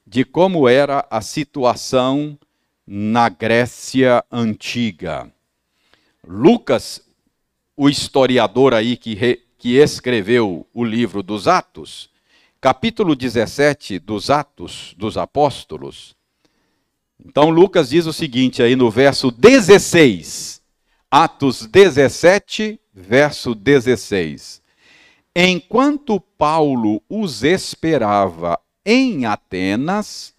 de 0.06 0.24
como 0.24 0.68
era 0.68 1.06
a 1.10 1.20
situação 1.20 2.38
na 2.86 3.28
Grécia 3.28 4.24
antiga. 4.30 5.32
Lucas, 6.26 7.00
o 7.76 7.88
historiador 7.88 8.74
aí 8.74 8.96
que, 8.96 9.14
re, 9.14 9.42
que 9.58 9.76
escreveu 9.76 10.66
o 10.74 10.84
livro 10.84 11.22
dos 11.22 11.48
Atos, 11.48 12.10
capítulo 12.60 13.16
17 13.16 13.98
dos 13.98 14.30
Atos 14.30 14.94
dos 14.96 15.16
Apóstolos. 15.16 16.14
Então 17.24 17.50
Lucas 17.50 17.88
diz 17.90 18.06
o 18.06 18.12
seguinte 18.12 18.62
aí 18.62 18.76
no 18.76 18.90
verso 18.90 19.30
16, 19.30 20.60
Atos 21.10 21.66
17, 21.66 22.80
verso 22.92 23.54
16. 23.54 24.60
Enquanto 25.34 26.20
Paulo 26.20 27.02
os 27.08 27.42
esperava 27.42 28.58
em 28.84 29.24
Atenas, 29.24 30.34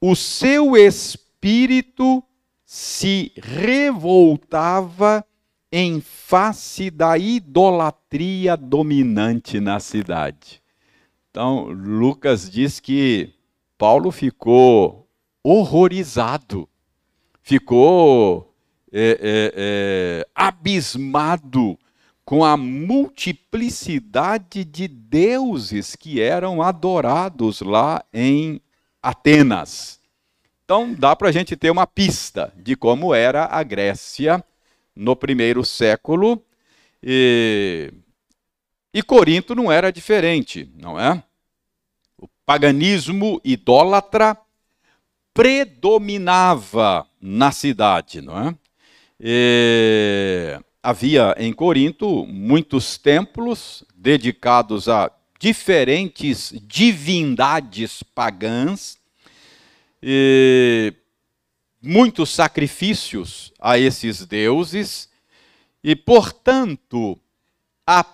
o 0.00 0.14
seu 0.14 0.76
espírito 0.76 2.22
se 2.64 3.32
revoltava 3.36 5.24
em 5.70 6.00
face 6.00 6.90
da 6.90 7.18
idolatria 7.18 8.56
dominante 8.56 9.60
na 9.60 9.80
cidade. 9.80 10.62
Então, 11.30 11.64
Lucas 11.64 12.48
diz 12.48 12.78
que 12.78 13.34
Paulo 13.76 14.10
ficou 14.12 15.08
horrorizado, 15.42 16.68
ficou 17.42 18.54
é, 18.92 19.18
é, 19.20 19.52
é, 19.56 20.28
abismado 20.34 21.76
com 22.24 22.44
a 22.44 22.56
multiplicidade 22.56 24.64
de 24.64 24.88
deuses 24.88 25.94
que 25.94 26.20
eram 26.20 26.60
adorados 26.62 27.60
lá 27.60 28.04
em 28.12 28.60
Atenas. 29.02 30.00
Então, 30.64 30.92
dá 30.94 31.14
para 31.14 31.28
a 31.28 31.32
gente 31.32 31.54
ter 31.54 31.70
uma 31.70 31.86
pista 31.86 32.52
de 32.56 32.74
como 32.74 33.14
era 33.14 33.44
a 33.44 33.62
Grécia 33.62 34.42
no 34.96 35.14
primeiro 35.14 35.62
século. 35.64 36.42
E, 37.02 37.92
e 38.92 39.02
Corinto 39.02 39.54
não 39.54 39.70
era 39.70 39.92
diferente, 39.92 40.68
não 40.74 40.98
é? 40.98 41.22
O 42.16 42.26
paganismo 42.46 43.38
idólatra 43.44 44.34
predominava 45.34 47.06
na 47.20 47.52
cidade, 47.52 48.22
não 48.22 48.48
é? 48.48 48.56
E 49.20 50.58
havia 50.84 51.34
em 51.38 51.50
Corinto 51.50 52.26
muitos 52.26 52.98
templos 52.98 53.82
dedicados 53.96 54.86
a 54.86 55.10
diferentes 55.40 56.52
divindades 56.62 58.02
pagãs 58.02 58.98
e 60.02 60.92
muitos 61.80 62.28
sacrifícios 62.28 63.50
a 63.58 63.78
esses 63.78 64.26
deuses, 64.26 65.08
e, 65.82 65.96
portanto, 65.96 67.18
a 67.86 68.04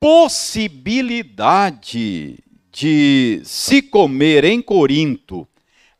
possibilidade 0.00 2.38
de 2.72 3.42
se 3.44 3.82
comer 3.82 4.44
em 4.44 4.62
Corinto 4.62 5.46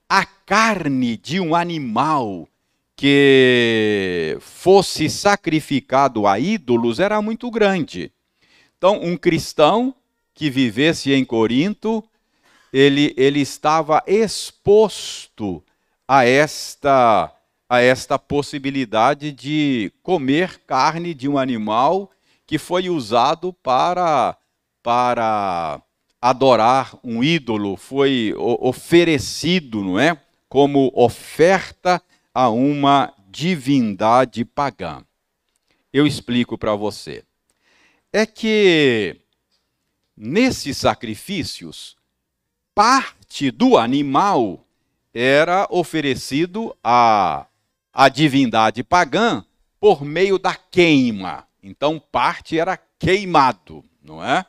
a 0.08 0.24
carne 0.24 1.18
de 1.18 1.38
um 1.38 1.54
animal 1.54 2.48
que 2.96 4.36
fosse 4.40 5.10
sacrificado 5.10 6.26
a 6.26 6.38
ídolos 6.38 7.00
era 7.00 7.20
muito 7.20 7.50
grande. 7.50 8.12
Então, 8.76 9.00
um 9.02 9.16
cristão 9.16 9.94
que 10.34 10.50
vivesse 10.50 11.12
em 11.12 11.24
Corinto 11.24 12.04
ele, 12.72 13.14
ele 13.16 13.40
estava 13.40 14.02
exposto 14.04 15.62
a 16.08 16.24
esta, 16.24 17.32
a 17.68 17.80
esta 17.80 18.18
possibilidade 18.18 19.30
de 19.30 19.92
comer 20.02 20.60
carne 20.66 21.14
de 21.14 21.28
um 21.28 21.38
animal 21.38 22.10
que 22.44 22.58
foi 22.58 22.90
usado 22.90 23.52
para, 23.52 24.36
para 24.82 25.80
adorar 26.20 26.98
um 27.04 27.22
ídolo, 27.22 27.76
foi 27.76 28.34
oferecido, 28.36 29.82
não 29.82 29.98
é? 29.98 30.20
Como 30.48 30.90
oferta 30.94 32.02
a 32.34 32.50
uma 32.50 33.14
divindade 33.28 34.44
pagã. 34.44 35.04
Eu 35.92 36.06
explico 36.06 36.58
para 36.58 36.74
você. 36.74 37.24
É 38.12 38.26
que 38.26 39.20
nesses 40.16 40.76
sacrifícios 40.76 41.96
parte 42.74 43.52
do 43.52 43.78
animal 43.78 44.66
era 45.12 45.68
oferecido 45.70 46.76
à, 46.82 47.46
à 47.92 48.08
divindade 48.08 48.82
pagã 48.82 49.44
por 49.78 50.04
meio 50.04 50.38
da 50.38 50.56
queima. 50.56 51.46
Então, 51.62 52.00
parte 52.00 52.58
era 52.58 52.76
queimado, 52.98 53.84
não 54.02 54.24
é? 54.24 54.44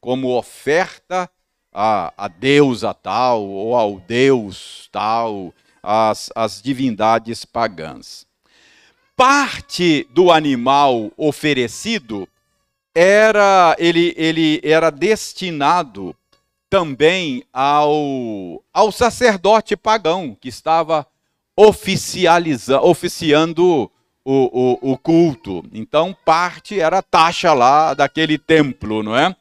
Como 0.00 0.36
oferta 0.36 1.30
a, 1.72 2.12
a 2.16 2.26
deusa 2.26 2.92
tal 2.92 3.44
ou 3.44 3.76
ao 3.76 4.00
deus 4.00 4.88
tal, 4.90 5.54
as, 5.82 6.30
as 6.34 6.60
divindades 6.62 7.44
pagãs. 7.44 8.26
Parte 9.16 10.06
do 10.10 10.30
animal 10.30 11.10
oferecido 11.16 12.28
era 12.94 13.76
ele, 13.78 14.14
ele 14.16 14.60
era 14.62 14.90
destinado 14.90 16.14
também 16.70 17.42
ao, 17.52 18.62
ao 18.72 18.92
sacerdote 18.92 19.76
pagão 19.76 20.36
que 20.40 20.48
estava 20.48 21.06
oficializando, 21.56 22.86
oficiando 22.86 23.90
o, 24.24 24.80
o, 24.84 24.92
o, 24.92 24.98
culto. 24.98 25.64
Então, 25.72 26.14
parte 26.24 26.78
era 26.78 27.02
taxa 27.02 27.52
lá 27.54 27.94
daquele 27.94 28.38
templo, 28.38 29.02
não 29.02 29.16
é? 29.16 29.34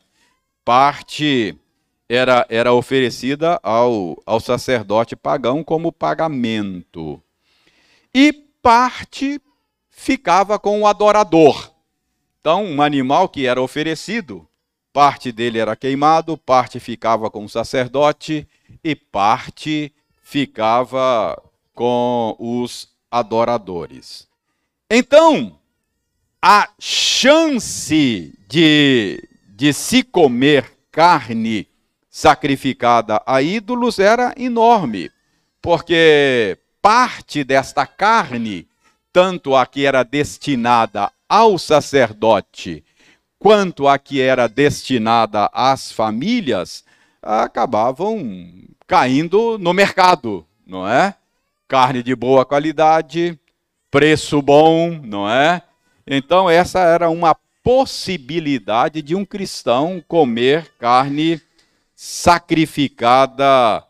Parte 0.64 1.56
era, 2.10 2.46
era 2.50 2.74
oferecida 2.74 3.60
ao, 3.64 4.22
ao 4.26 4.40
sacerdote 4.40 5.16
pagão 5.16 5.64
como 5.64 5.92
pagamento. 5.92 7.22
E 8.14 8.34
parte 8.62 9.42
ficava 9.90 10.58
com 10.58 10.82
o 10.82 10.88
adorador. 10.88 11.72
Então, 12.40 12.66
um 12.66 12.82
animal 12.82 13.28
que 13.28 13.46
era 13.46 13.62
oferecido 13.62 14.48
Parte 14.98 15.32
dele 15.32 15.60
era 15.60 15.76
queimado, 15.76 16.36
parte 16.36 16.80
ficava 16.80 17.30
com 17.30 17.46
o 17.46 17.50
sacerdote 17.50 18.48
e 18.84 18.96
parte 18.96 19.94
ficava 20.24 21.40
com 21.72 22.36
os 22.40 22.90
adoradores. 23.12 24.28
Então, 24.90 25.60
a 26.42 26.68
chance 26.80 28.34
de, 28.48 29.24
de 29.50 29.72
se 29.72 30.02
comer 30.02 30.66
carne 30.92 31.68
sacrificada 32.18 33.22
a 33.28 33.44
ídolos 33.44 34.00
era 34.00 34.34
enorme, 34.36 35.12
porque 35.62 36.58
parte 36.82 37.44
desta 37.44 37.86
carne, 37.86 38.68
tanto 39.14 39.56
a 39.56 39.68
que 39.68 39.86
era 39.86 40.02
destinada 40.02 41.12
ao 41.30 41.60
sacerdote 41.60 42.84
quanto 43.38 43.88
a 43.88 44.00
que 44.00 44.20
era 44.20 44.48
destinada 44.50 45.48
às 45.54 45.92
famílias, 45.92 46.84
acabavam 47.22 48.64
caindo 48.88 49.60
no 49.60 49.72
mercado, 49.72 50.44
não 50.66 50.88
é? 50.88 51.14
Carne 51.68 52.02
de 52.02 52.16
boa 52.16 52.44
qualidade, 52.44 53.40
preço 53.92 54.42
bom, 54.42 55.00
não 55.04 55.30
é? 55.30 55.62
Então, 56.08 56.50
essa 56.50 56.80
era 56.80 57.12
uma 57.12 57.38
possibilidade 57.62 59.04
de 59.04 59.14
um 59.14 59.24
cristão 59.24 60.04
comer 60.08 60.72
carne 60.80 61.40
sacrificada 62.00 63.84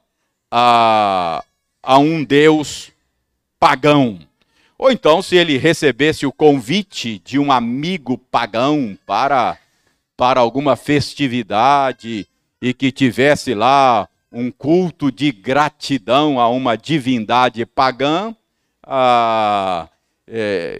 a, 0.49 1.43
a 1.83 1.97
um 1.99 2.23
deus 2.23 2.89
pagão. 3.59 4.17
Ou 4.77 4.89
então, 4.89 5.21
se 5.21 5.35
ele 5.35 5.57
recebesse 5.57 6.25
o 6.25 6.31
convite 6.31 7.19
de 7.19 7.37
um 7.37 7.51
amigo 7.51 8.17
pagão 8.17 8.97
para, 9.05 9.57
para 10.15 10.39
alguma 10.39 10.77
festividade 10.77 12.25
e 12.61 12.73
que 12.73 12.93
tivesse 12.93 13.53
lá 13.53 14.07
um 14.31 14.51
culto 14.51 15.11
de 15.11 15.29
gratidão 15.29 16.39
a 16.39 16.47
uma 16.47 16.77
divindade 16.77 17.65
pagã, 17.65 18.33
é, 20.25 20.79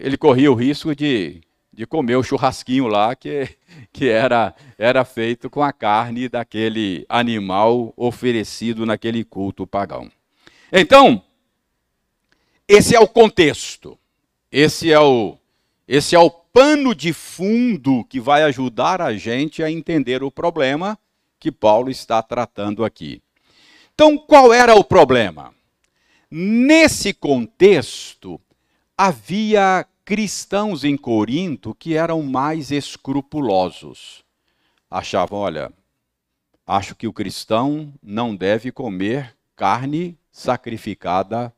ele 0.00 0.16
corria 0.16 0.50
o 0.50 0.56
risco 0.56 0.92
de, 0.92 1.40
de 1.72 1.86
comer 1.86 2.16
o 2.16 2.22
churrasquinho 2.22 2.88
lá 2.88 3.14
que, 3.14 3.48
que 3.94 4.08
era, 4.08 4.52
era 4.76 5.04
feito 5.04 5.48
com 5.48 5.62
a 5.62 5.72
carne 5.72 6.28
daquele 6.28 7.06
animal 7.08 7.94
oferecido 7.96 8.84
naquele 8.84 9.22
culto 9.24 9.64
pagão. 9.68 10.10
Então, 10.72 11.22
esse 12.66 12.96
é 12.96 12.98
o 12.98 13.06
contexto. 13.06 13.96
Esse 14.50 14.90
é 14.90 14.98
o, 14.98 15.38
esse 15.86 16.16
é 16.16 16.18
o 16.18 16.28
pano 16.28 16.92
de 16.92 17.12
fundo 17.12 18.04
que 18.06 18.18
vai 18.18 18.42
ajudar 18.42 19.00
a 19.00 19.16
gente 19.16 19.62
a 19.62 19.70
entender 19.70 20.24
o 20.24 20.30
problema 20.30 20.98
que 21.38 21.52
Paulo 21.52 21.88
está 21.88 22.20
tratando 22.20 22.84
aqui. 22.84 23.22
Então, 23.94 24.18
qual 24.18 24.52
era 24.52 24.74
o 24.74 24.82
problema? 24.82 25.54
Nesse 26.28 27.14
contexto, 27.14 28.40
havia 28.98 29.86
cristãos 30.04 30.84
em 30.84 30.96
Corinto 30.96 31.74
que 31.74 31.96
eram 31.96 32.22
mais 32.22 32.70
escrupulosos. 32.70 34.22
Achavam, 34.90 35.38
olha, 35.38 35.72
acho 36.66 36.94
que 36.94 37.06
o 37.06 37.12
cristão 37.12 37.92
não 38.02 38.36
deve 38.36 38.70
comer 38.70 39.34
carne 39.56 40.18
sacrificada 40.30 41.54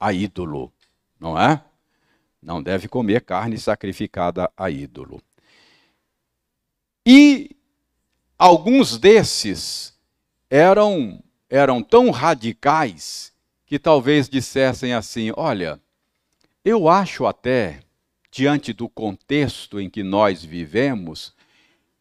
a 0.00 0.12
ídolo, 0.12 0.72
não 1.20 1.38
é? 1.38 1.62
Não 2.42 2.62
deve 2.62 2.88
comer 2.88 3.22
carne 3.22 3.58
sacrificada 3.58 4.50
a 4.56 4.70
ídolo. 4.70 5.20
E 7.06 7.50
alguns 8.38 8.98
desses 8.98 9.94
eram 10.48 11.22
eram 11.50 11.82
tão 11.82 12.10
radicais 12.10 13.32
que 13.66 13.78
talvez 13.78 14.28
dissessem 14.28 14.92
assim: 14.94 15.30
"Olha, 15.36 15.80
eu 16.64 16.88
acho 16.88 17.26
até 17.26 17.80
diante 18.30 18.72
do 18.72 18.88
contexto 18.88 19.78
em 19.78 19.90
que 19.90 20.02
nós 20.02 20.42
vivemos 20.42 21.34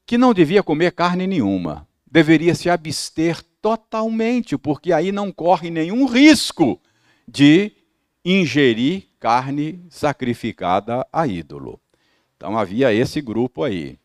que 0.05 0.17
não 0.17 0.33
devia 0.33 0.63
comer 0.63 0.91
carne 0.91 1.27
nenhuma, 1.27 1.87
deveria 2.09 2.55
se 2.55 2.69
abster 2.69 3.41
totalmente, 3.61 4.57
porque 4.57 4.91
aí 4.91 5.11
não 5.11 5.31
corre 5.31 5.69
nenhum 5.69 6.05
risco 6.05 6.79
de 7.27 7.71
ingerir 8.25 9.07
carne 9.19 9.85
sacrificada 9.89 11.05
a 11.11 11.27
ídolo. 11.27 11.79
Então 12.35 12.57
havia 12.57 12.93
esse 12.93 13.21
grupo 13.21 13.63
aí. 13.63 13.97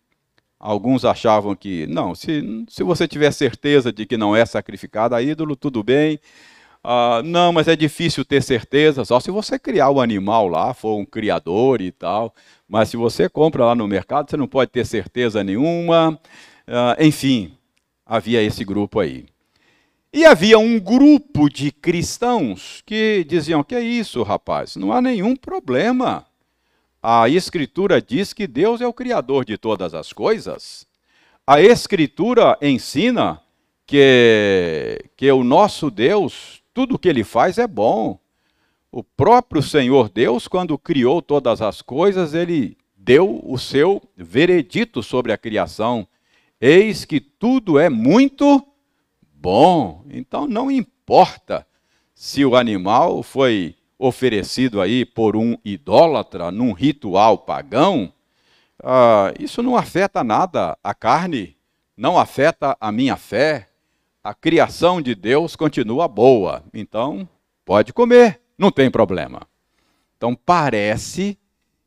Alguns 0.61 1.05
achavam 1.05 1.55
que, 1.55 1.87
não, 1.87 2.15
se, 2.15 2.65
se 2.69 2.83
você 2.83 3.07
tiver 3.07 3.31
certeza 3.33 3.93
de 3.93 4.07
que 4.07 4.17
não 4.17 4.35
é 4.35 4.45
sacrificada 4.45 5.17
a 5.17 5.23
ídolo, 5.23 5.55
tudo 5.55 5.83
bem. 5.83 6.21
Ah, 6.91 7.21
não, 7.23 7.53
mas 7.53 7.69
é 7.69 7.77
difícil 7.77 8.25
ter 8.25 8.43
certeza, 8.43 9.05
só 9.05 9.21
se 9.21 9.31
você 9.31 9.59
criar 9.59 9.91
o 9.91 10.01
animal 10.01 10.49
lá, 10.49 10.73
for 10.73 10.97
um 10.97 11.05
criador 11.05 11.83
e 11.83 11.93
tal. 11.93 12.35
Mas 12.67 12.89
se 12.89 12.97
você 12.97 13.29
compra 13.29 13.67
lá 13.67 13.75
no 13.75 13.87
mercado, 13.87 14.31
você 14.31 14.39
não 14.39 14.49
pode 14.49 14.71
ter 14.71 14.87
certeza 14.87 15.45
nenhuma. 15.45 16.19
Ah, 16.67 16.97
enfim, 16.99 17.53
havia 18.07 18.43
esse 18.43 18.65
grupo 18.65 19.01
aí. 19.01 19.27
E 20.11 20.25
havia 20.25 20.59
um 20.59 20.81
grupo 20.81 21.51
de 21.51 21.71
cristãos 21.71 22.83
que 22.87 23.23
diziam: 23.29 23.63
Que 23.63 23.75
é 23.75 23.83
isso, 23.83 24.23
rapaz? 24.23 24.75
Não 24.75 24.91
há 24.91 25.03
nenhum 25.03 25.37
problema. 25.37 26.25
A 27.03 27.29
Escritura 27.29 28.01
diz 28.01 28.33
que 28.33 28.47
Deus 28.47 28.81
é 28.81 28.87
o 28.87 28.95
Criador 28.95 29.45
de 29.45 29.59
todas 29.59 29.93
as 29.93 30.11
coisas. 30.11 30.87
A 31.47 31.61
Escritura 31.61 32.57
ensina 32.63 33.43
que, 33.87 35.05
que 35.17 35.31
o 35.33 35.45
nosso 35.45 35.91
Deus, 35.91 36.58
tudo 36.79 36.97
que 36.97 37.09
ele 37.09 37.25
faz 37.25 37.59
é 37.59 37.67
bom. 37.67 38.21
O 38.93 39.03
próprio 39.03 39.61
Senhor 39.61 40.09
Deus, 40.09 40.47
quando 40.47 40.79
criou 40.79 41.21
todas 41.21 41.61
as 41.61 41.83
coisas, 41.83 42.35
ele 42.35 42.79
deu 42.97 43.41
o 43.43 43.59
seu 43.59 44.01
veredito 44.17 45.03
sobre 45.03 45.33
a 45.33 45.37
criação. 45.37 46.07
Eis 46.61 47.05
que 47.05 47.19
tudo 47.19 47.81
é 47.81 47.91
muito 47.91 48.65
bom. 49.35 50.05
Então 50.09 50.47
não 50.47 50.71
importa 50.71 51.67
se 52.15 52.45
o 52.45 52.55
animal 52.55 53.25
foi 53.25 53.75
oferecido 53.99 54.81
aí 54.81 55.05
por 55.05 55.35
um 55.35 55.59
idólatra 55.65 56.53
num 56.53 56.71
ritual 56.73 57.39
pagão, 57.39 58.13
ah, 58.85 59.35
isso 59.37 59.65
não 59.65 59.75
afeta 59.75 60.23
nada 60.23 60.79
a 60.85 60.95
carne, 60.95 61.57
não 61.97 62.17
afeta 62.17 62.77
a 62.81 62.93
minha 62.93 63.17
fé. 63.17 63.69
A 64.29 64.35
criação 64.35 65.01
de 65.01 65.15
Deus 65.15 65.57
continua 65.57 66.07
boa, 66.07 66.63
então 66.75 67.27
pode 67.65 67.95
comer, 67.95 68.39
não 68.59 68.71
tem 68.71 68.91
problema. 68.91 69.41
Então 70.19 70.35
parece 70.35 71.39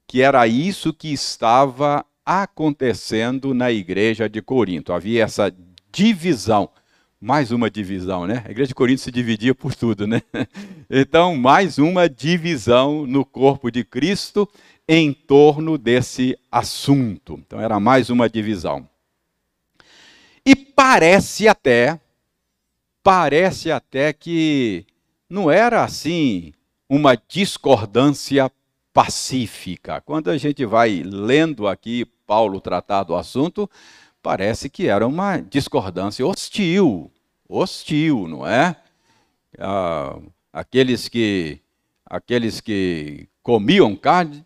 que 0.08 0.24
era 0.24 0.48
isso 0.48 0.92
que 0.92 1.14
estava 1.14 2.04
acontecendo 2.26 3.54
na 3.54 3.72
igreja 3.72 4.28
de 4.28 4.42
Corinto. 4.42 4.92
Havia 4.92 5.24
essa 5.24 5.56
divisão 5.92 6.68
mais 7.20 7.52
uma 7.52 7.70
divisão, 7.70 8.26
né? 8.26 8.42
A 8.44 8.50
igreja 8.50 8.70
de 8.70 8.74
Corinto 8.74 9.02
se 9.02 9.12
dividia 9.12 9.54
por 9.54 9.76
tudo, 9.76 10.08
né? 10.08 10.24
Então, 10.90 11.38
mais 11.38 11.78
uma 11.78 12.10
divisão 12.10 13.06
no 13.06 13.24
corpo 13.24 13.70
de 13.70 13.84
Cristo 13.84 14.50
em 14.90 15.14
torno 15.14 15.78
desse 15.78 16.36
assunto. 16.52 17.40
Então, 17.46 17.62
era 17.62 17.80
mais 17.80 18.10
uma 18.10 18.28
divisão. 18.28 18.90
E 20.44 20.56
parece 20.56 21.48
até, 21.48 22.00
parece 23.04 23.72
até 23.72 24.14
que 24.14 24.86
não 25.30 25.50
era 25.50 25.84
assim 25.84 26.54
uma 26.90 27.16
discordância 27.16 28.52
pacífica. 28.94 30.02
Quando 30.02 30.30
a 30.30 30.38
gente 30.38 30.66
vai 30.66 31.02
lendo 31.04 31.68
aqui 31.68 32.06
Paulo 32.28 32.60
tratar 32.60 33.04
do 33.04 33.16
assunto, 33.16 33.70
parece 34.22 34.70
que 34.70 34.88
era 34.88 35.08
uma 35.08 35.38
discordância 35.38 36.26
hostil, 36.26 37.12
hostil, 37.48 38.28
não 38.28 38.46
é? 38.46 38.76
Ah, 39.58 40.18
aqueles 40.52 41.08
que 41.08 41.60
aqueles 42.06 42.60
que 42.60 43.30
comiam 43.42 43.96
carne 43.96 44.46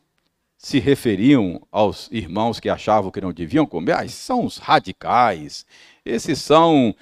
se 0.57 0.79
referiam 0.79 1.61
aos 1.71 2.09
irmãos 2.11 2.59
que 2.59 2.69
achavam 2.69 3.11
que 3.11 3.21
não 3.21 3.33
deviam 3.33 3.65
comer. 3.65 3.93
Ah, 3.93 4.05
esses 4.05 4.19
são 4.19 4.45
os 4.45 4.57
radicais, 4.57 5.65
esses 6.05 6.39
são 6.39 6.95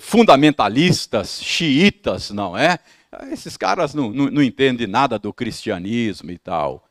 fundamentalistas, 0.00 1.40
xiitas, 1.42 2.30
não 2.30 2.56
é? 2.56 2.78
Esses 3.30 3.56
caras 3.56 3.94
não, 3.94 4.10
não, 4.10 4.30
não 4.30 4.42
entendem 4.42 4.86
nada 4.86 5.18
do 5.18 5.32
cristianismo 5.32 6.30
e 6.30 6.38
tal. 6.38 6.84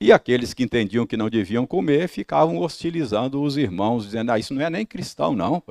E 0.00 0.12
aqueles 0.12 0.54
que 0.54 0.62
entendiam 0.62 1.06
que 1.06 1.16
não 1.16 1.28
deviam 1.28 1.66
comer 1.66 2.08
ficavam 2.08 2.58
hostilizando 2.58 3.42
os 3.42 3.56
irmãos, 3.56 4.04
dizendo: 4.04 4.30
ah, 4.30 4.38
isso 4.38 4.54
não 4.54 4.62
é 4.62 4.70
nem 4.70 4.86
cristão, 4.86 5.34
não, 5.34 5.62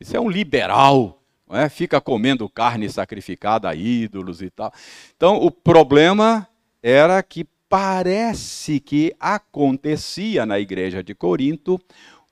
isso 0.00 0.16
é 0.16 0.20
um 0.20 0.30
liberal, 0.30 1.22
não 1.46 1.56
é? 1.56 1.68
fica 1.68 2.00
comendo 2.00 2.48
carne 2.48 2.88
sacrificada 2.88 3.68
a 3.68 3.74
ídolos 3.74 4.40
e 4.40 4.48
tal. 4.48 4.72
Então, 5.14 5.36
o 5.36 5.50
problema 5.50 6.48
era 6.82 7.22
que 7.22 7.46
parece 7.68 8.80
que 8.80 9.14
acontecia 9.20 10.46
na 10.46 10.58
igreja 10.58 11.02
de 11.02 11.14
Corinto 11.14 11.78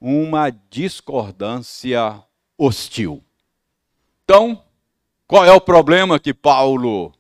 uma 0.01 0.49
discordância 0.49 2.23
hostil. 2.57 3.23
Então, 4.25 4.63
qual 5.27 5.45
é 5.45 5.53
o 5.53 5.61
problema 5.61 6.19
que 6.19 6.35
Paulo 6.35 7.13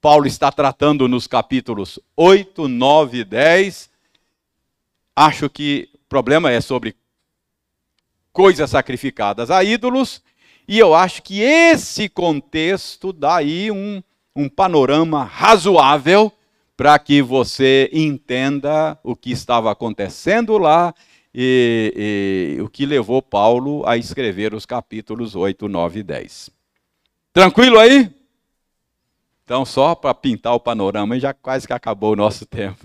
Paulo 0.00 0.28
está 0.28 0.52
tratando 0.52 1.08
nos 1.08 1.26
capítulos 1.26 1.98
8, 2.16 2.68
9 2.68 3.18
e 3.18 3.24
10. 3.24 3.90
Acho 5.14 5.50
que 5.50 5.88
o 5.92 6.08
problema 6.08 6.52
é 6.52 6.60
sobre 6.60 6.94
coisas 8.32 8.70
sacrificadas 8.70 9.50
a 9.50 9.64
ídolos, 9.64 10.22
e 10.68 10.78
eu 10.78 10.94
acho 10.94 11.22
que 11.22 11.40
esse 11.40 12.08
contexto 12.08 13.12
dá 13.12 13.36
aí 13.36 13.72
um, 13.72 14.00
um 14.36 14.48
panorama 14.48 15.24
razoável 15.24 16.30
para 16.76 16.96
que 17.00 17.20
você 17.20 17.90
entenda 17.92 18.96
o 19.02 19.16
que 19.16 19.32
estava 19.32 19.72
acontecendo 19.72 20.56
lá 20.58 20.94
e, 21.34 22.56
e, 22.58 22.62
o 22.62 22.68
que 22.68 22.86
levou 22.86 23.22
Paulo 23.22 23.86
a 23.86 23.96
escrever 23.96 24.54
os 24.54 24.66
capítulos 24.66 25.34
8, 25.34 25.68
9 25.68 26.00
e 26.00 26.02
10. 26.02 26.50
Tranquilo 27.32 27.78
aí? 27.78 28.10
Então, 29.44 29.64
só 29.64 29.94
para 29.94 30.12
pintar 30.14 30.54
o 30.54 30.60
panorama, 30.60 31.18
já 31.18 31.32
quase 31.32 31.66
que 31.66 31.72
acabou 31.72 32.12
o 32.12 32.16
nosso 32.16 32.44
tempo. 32.46 32.84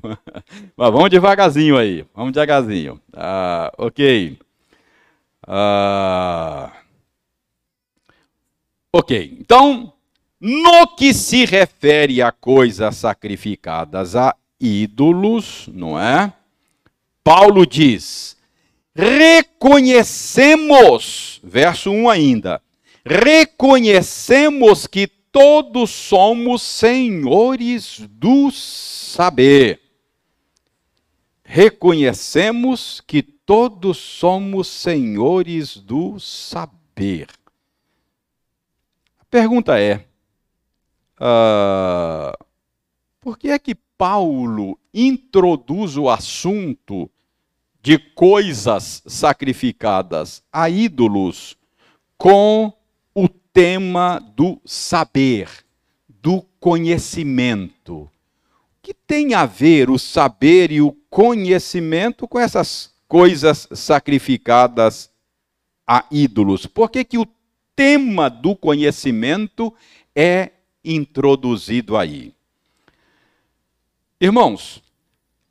Mas 0.75 0.91
vamos 0.91 1.09
devagarzinho 1.09 1.77
aí, 1.77 2.05
vamos 2.15 2.31
devagarzinho. 2.31 2.99
Ah, 3.13 3.71
ok. 3.77 4.37
Ah, 5.45 6.71
Ok, 8.95 9.37
então, 9.39 9.91
no 10.39 10.95
que 10.95 11.15
se 11.15 11.45
refere 11.45 12.21
a 12.21 12.31
coisas 12.31 12.95
sacrificadas 12.95 14.15
a 14.15 14.35
ídolos, 14.59 15.67
não 15.73 15.99
é? 15.99 16.31
Paulo 17.23 17.65
diz: 17.65 18.35
reconhecemos, 18.93 21.39
verso 21.43 21.89
1 21.91 22.09
ainda, 22.09 22.61
reconhecemos 23.05 24.87
que 24.87 25.07
todos 25.07 25.89
somos 25.89 26.61
senhores 26.61 28.01
do 28.09 28.51
saber. 28.51 29.81
Reconhecemos 31.43 33.01
que 33.01 33.23
todos 33.23 33.97
somos 33.97 34.67
senhores 34.67 35.77
do 35.77 36.19
saber. 36.19 37.27
A 39.19 39.25
pergunta 39.25 39.79
é: 39.79 40.05
uh, 41.19 42.31
por 43.19 43.37
que 43.37 43.49
é 43.49 43.59
que 43.59 43.75
Paulo 44.03 44.77
introduz 44.93 45.95
o 45.95 46.09
assunto 46.09 47.09
de 47.81 47.97
coisas 47.97 49.01
sacrificadas 49.07 50.43
a 50.51 50.69
ídolos 50.69 51.55
com 52.17 52.73
o 53.15 53.29
tema 53.29 54.19
do 54.35 54.59
saber, 54.65 55.47
do 56.09 56.41
conhecimento. 56.59 57.93
O 57.93 58.09
que 58.81 58.93
tem 58.93 59.33
a 59.35 59.45
ver 59.45 59.89
o 59.89 59.97
saber 59.97 60.69
e 60.69 60.81
o 60.81 60.91
conhecimento 61.09 62.27
com 62.27 62.37
essas 62.37 62.93
coisas 63.07 63.69
sacrificadas 63.71 65.09
a 65.87 66.05
ídolos? 66.11 66.65
Por 66.65 66.91
que, 66.91 67.05
que 67.05 67.17
o 67.17 67.27
tema 67.73 68.29
do 68.29 68.53
conhecimento 68.53 69.73
é 70.13 70.51
introduzido 70.83 71.95
aí? 71.95 72.33
Irmãos, 74.23 74.81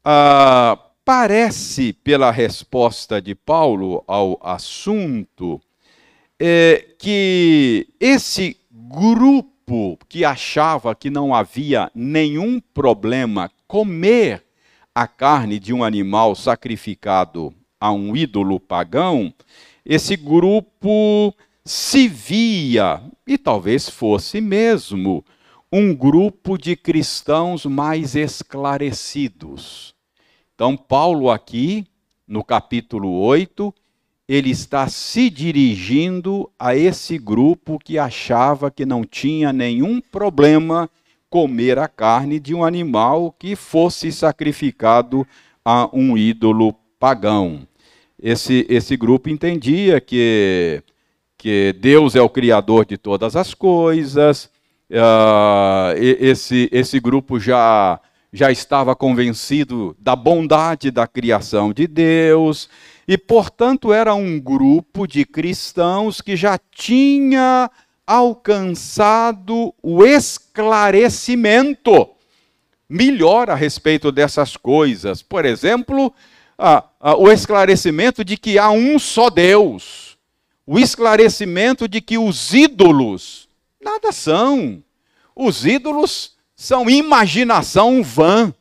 ah, 0.03 0.79
parece, 1.05 1.93
pela 1.93 2.31
resposta 2.31 3.21
de 3.21 3.35
Paulo 3.35 4.03
ao 4.07 4.41
assunto, 4.43 5.61
é, 6.41 6.83
que 6.99 7.87
esse 8.01 8.57
grupo 8.71 9.99
que 10.09 10.25
achava 10.25 10.95
que 10.95 11.11
não 11.11 11.35
havia 11.35 11.91
nenhum 11.95 12.59
problema 12.59 13.51
comer 13.69 14.43
a 14.95 15.07
carne 15.07 15.59
de 15.59 15.75
um 15.75 15.85
animal 15.85 16.35
sacrificado 16.35 17.53
a 17.79 17.93
um 17.93 18.17
ídolo 18.17 18.59
pagão, 18.59 19.35
esse 19.85 20.17
grupo 20.17 21.35
se 21.63 22.09
via, 22.09 23.03
e 23.27 23.37
talvez 23.37 23.91
fosse 23.91 24.41
mesmo, 24.41 25.23
um 25.73 25.95
grupo 25.95 26.59
de 26.59 26.77
cristãos 26.77 27.65
mais 27.65 28.15
esclarecidos. 28.15 29.95
Então, 30.55 30.77
Paulo, 30.77 31.31
aqui, 31.31 31.87
no 32.29 32.45
capítulo 32.45 33.19
8, 33.21 33.75
ele 34.29 34.51
está 34.51 34.87
se 34.87 35.31
dirigindo 35.31 36.51
a 36.59 36.77
esse 36.77 37.17
grupo 37.17 37.79
que 37.83 37.99
achava 37.99 38.71
que 38.71 38.85
não 38.85 39.03
tinha 39.03 39.51
nenhum 39.51 39.99
problema 39.99 40.91
comer 41.31 41.79
a 41.79 41.89
carne 41.89 42.39
de 42.39 42.55
um 42.55 42.63
animal 42.63 43.35
que 43.39 43.57
fosse 43.57 44.13
sacrificado 44.13 45.27
a 45.65 45.89
um 45.91 46.19
ídolo 46.19 46.75
pagão. 47.01 47.67
Esse, 48.23 48.67
esse 48.69 48.95
grupo 48.95 49.31
entendia 49.31 50.03
que, 50.03 50.83
que 51.39 51.75
Deus 51.81 52.15
é 52.15 52.21
o 52.21 52.29
Criador 52.29 52.85
de 52.85 52.99
todas 52.99 53.35
as 53.35 53.55
coisas, 53.55 54.52
uh, 54.93 55.99
esse, 55.99 56.69
esse 56.71 57.01
grupo 57.01 57.41
já, 57.41 57.99
já 58.33 58.53
estava 58.53 58.95
convencido 58.95 59.97
da 59.99 60.15
bondade 60.15 60.91
da 60.91 61.07
criação 61.07 61.73
de 61.73 61.87
Deus, 61.87 62.69
e, 63.09 63.17
portanto, 63.19 63.93
era 63.93 64.15
um 64.15 64.39
grupo 64.39 65.07
de 65.07 65.25
cristãos 65.25 66.21
que 66.21 66.37
já 66.37 66.59
tinha 66.71 67.71
alcançado 68.07 69.75
o 69.83 70.05
esclarecimento 70.05 72.09
melhor 72.89 73.51
a 73.51 73.55
respeito 73.55 74.13
dessas 74.13 74.57
coisas. 74.57 75.23
Por 75.23 75.45
exemplo, 75.45 76.13
o 77.19 77.31
esclarecimento 77.31 78.25
de 78.25 78.37
que 78.37 78.59
há 78.59 78.71
um 78.71 78.99
só 78.99 79.31
Deus, 79.31 80.17
o 80.67 80.79
esclarecimento 80.79 81.89
de 81.89 82.01
que 82.01 82.19
os 82.19 82.55
ídolos 82.55 83.42
nada 83.83 84.13
são. 84.13 84.83
Os 85.35 85.67
ídolos 85.67 86.37
são 86.55 86.89
imaginação 86.89 88.03
vã 88.03 88.55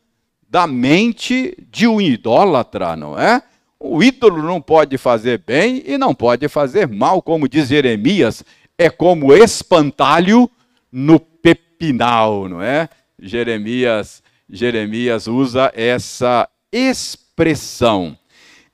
da 0.49 0.67
mente 0.67 1.55
de 1.69 1.87
um 1.87 2.01
idólatra, 2.01 2.95
não 2.95 3.17
é? 3.17 3.41
O 3.79 4.03
ídolo 4.03 4.43
não 4.43 4.61
pode 4.61 4.97
fazer 4.97 5.39
bem 5.39 5.81
e 5.85 5.97
não 5.97 6.13
pode 6.13 6.47
fazer 6.47 6.87
mal, 6.87 7.21
como 7.21 7.47
diz 7.47 7.69
Jeremias, 7.69 8.43
é 8.77 8.89
como 8.89 9.33
espantalho 9.33 10.49
no 10.91 11.19
pepinal, 11.19 12.49
não 12.49 12.61
é? 12.61 12.89
Jeremias, 13.19 14.21
Jeremias 14.49 15.27
usa 15.27 15.71
essa 15.75 16.49
expressão. 16.71 18.17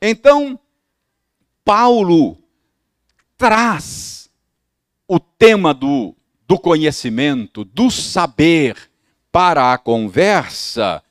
Então, 0.01 0.59
Paulo 1.63 2.37
traz 3.37 4.29
o 5.07 5.19
tema 5.19 5.73
do, 5.73 6.15
do 6.47 6.57
conhecimento, 6.57 7.65
do 7.65 7.91
saber 7.91 8.77
para 9.31 9.73
a 9.73 9.77
conversa, 9.77 11.03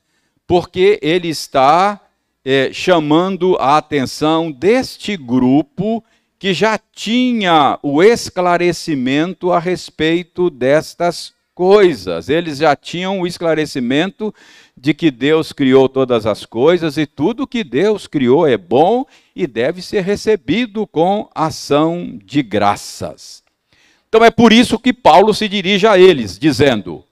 porque 0.46 0.98
ele 1.02 1.28
está 1.28 2.00
é, 2.44 2.72
chamando 2.72 3.56
a 3.56 3.76
atenção 3.76 4.50
deste 4.50 5.16
grupo 5.16 6.02
que 6.38 6.54
já 6.54 6.78
tinha 6.78 7.78
o 7.82 8.02
esclarecimento 8.02 9.52
a 9.52 9.58
respeito 9.58 10.48
destas 10.48 11.34
coisas. 11.54 12.28
Eles 12.28 12.58
já 12.58 12.76
tinham 12.76 13.20
o 13.20 13.26
esclarecimento 13.26 14.32
de 14.76 14.92
que 14.92 15.10
Deus 15.10 15.52
criou 15.52 15.88
todas 15.88 16.26
as 16.26 16.44
coisas 16.44 16.98
e 16.98 17.06
tudo 17.06 17.46
que 17.46 17.64
Deus 17.64 18.06
criou 18.06 18.46
é 18.46 18.56
bom 18.56 19.04
e 19.34 19.46
deve 19.46 19.80
ser 19.80 20.02
recebido 20.02 20.86
com 20.86 21.28
ação 21.34 22.18
de 22.22 22.42
graças. 22.42 23.45
Então 24.08 24.24
é 24.24 24.30
por 24.30 24.52
isso 24.52 24.78
que 24.78 24.92
Paulo 24.92 25.34
se 25.34 25.48
dirige 25.48 25.86
a 25.86 25.98
eles, 25.98 26.38
dizendo: 26.38 27.04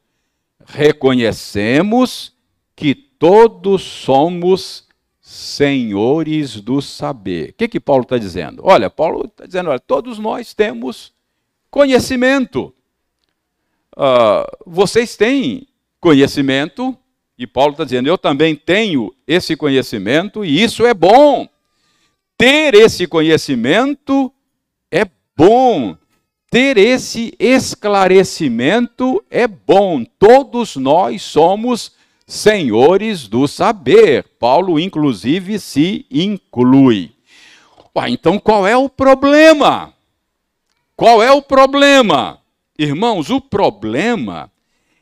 reconhecemos 0.66 2.32
que 2.74 2.94
todos 2.94 3.82
somos 3.82 4.84
senhores 5.20 6.60
do 6.60 6.82
saber. 6.82 7.50
O 7.50 7.52
que, 7.54 7.68
que 7.68 7.80
Paulo 7.80 8.02
está 8.02 8.18
dizendo? 8.18 8.62
Olha, 8.64 8.90
Paulo 8.90 9.24
está 9.24 9.46
dizendo, 9.46 9.70
olha, 9.70 9.80
todos 9.80 10.18
nós 10.18 10.52
temos 10.52 11.12
conhecimento. 11.70 12.74
Uh, 13.96 14.44
vocês 14.66 15.16
têm 15.16 15.66
conhecimento, 15.98 16.96
e 17.38 17.46
Paulo 17.46 17.72
está 17.72 17.84
dizendo, 17.84 18.08
eu 18.08 18.18
também 18.18 18.54
tenho 18.54 19.14
esse 19.26 19.56
conhecimento, 19.56 20.44
e 20.44 20.62
isso 20.62 20.84
é 20.84 20.92
bom. 20.92 21.48
Ter 22.36 22.74
esse 22.74 23.06
conhecimento 23.06 24.30
é 24.90 25.06
bom. 25.34 25.96
Ter 26.54 26.78
esse 26.78 27.34
esclarecimento 27.36 29.20
é 29.28 29.48
bom. 29.48 30.04
Todos 30.04 30.76
nós 30.76 31.20
somos 31.20 31.90
senhores 32.28 33.26
do 33.26 33.48
saber. 33.48 34.24
Paulo, 34.38 34.78
inclusive, 34.78 35.58
se 35.58 36.06
inclui. 36.08 37.10
Ué, 37.96 38.08
então 38.08 38.38
qual 38.38 38.68
é 38.68 38.76
o 38.76 38.88
problema? 38.88 39.92
Qual 40.94 41.20
é 41.20 41.32
o 41.32 41.42
problema? 41.42 42.38
Irmãos, 42.78 43.30
o 43.30 43.40
problema 43.40 44.48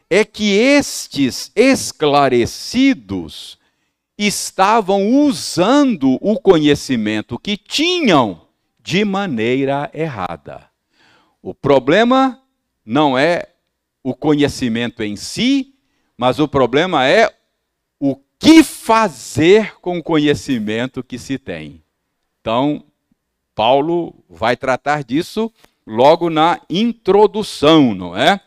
é 0.08 0.24
que 0.24 0.54
estes 0.54 1.52
esclarecidos 1.54 3.58
estavam 4.16 5.06
usando 5.06 6.16
o 6.18 6.40
conhecimento 6.40 7.38
que 7.38 7.58
tinham 7.58 8.40
de 8.82 9.04
maneira 9.04 9.90
errada. 9.92 10.71
O 11.42 11.52
problema 11.52 12.40
não 12.84 13.18
é 13.18 13.48
o 14.02 14.14
conhecimento 14.14 15.02
em 15.02 15.16
si, 15.16 15.74
mas 16.16 16.38
o 16.38 16.46
problema 16.46 17.06
é 17.06 17.34
o 17.98 18.16
que 18.38 18.62
fazer 18.62 19.74
com 19.80 19.98
o 19.98 20.02
conhecimento 20.02 21.02
que 21.02 21.18
se 21.18 21.38
tem. 21.38 21.82
Então, 22.40 22.84
Paulo 23.54 24.14
vai 24.28 24.56
tratar 24.56 25.04
disso 25.04 25.52
logo 25.86 26.30
na 26.30 26.60
introdução, 26.70 27.94
não 27.94 28.16
é? 28.16 28.40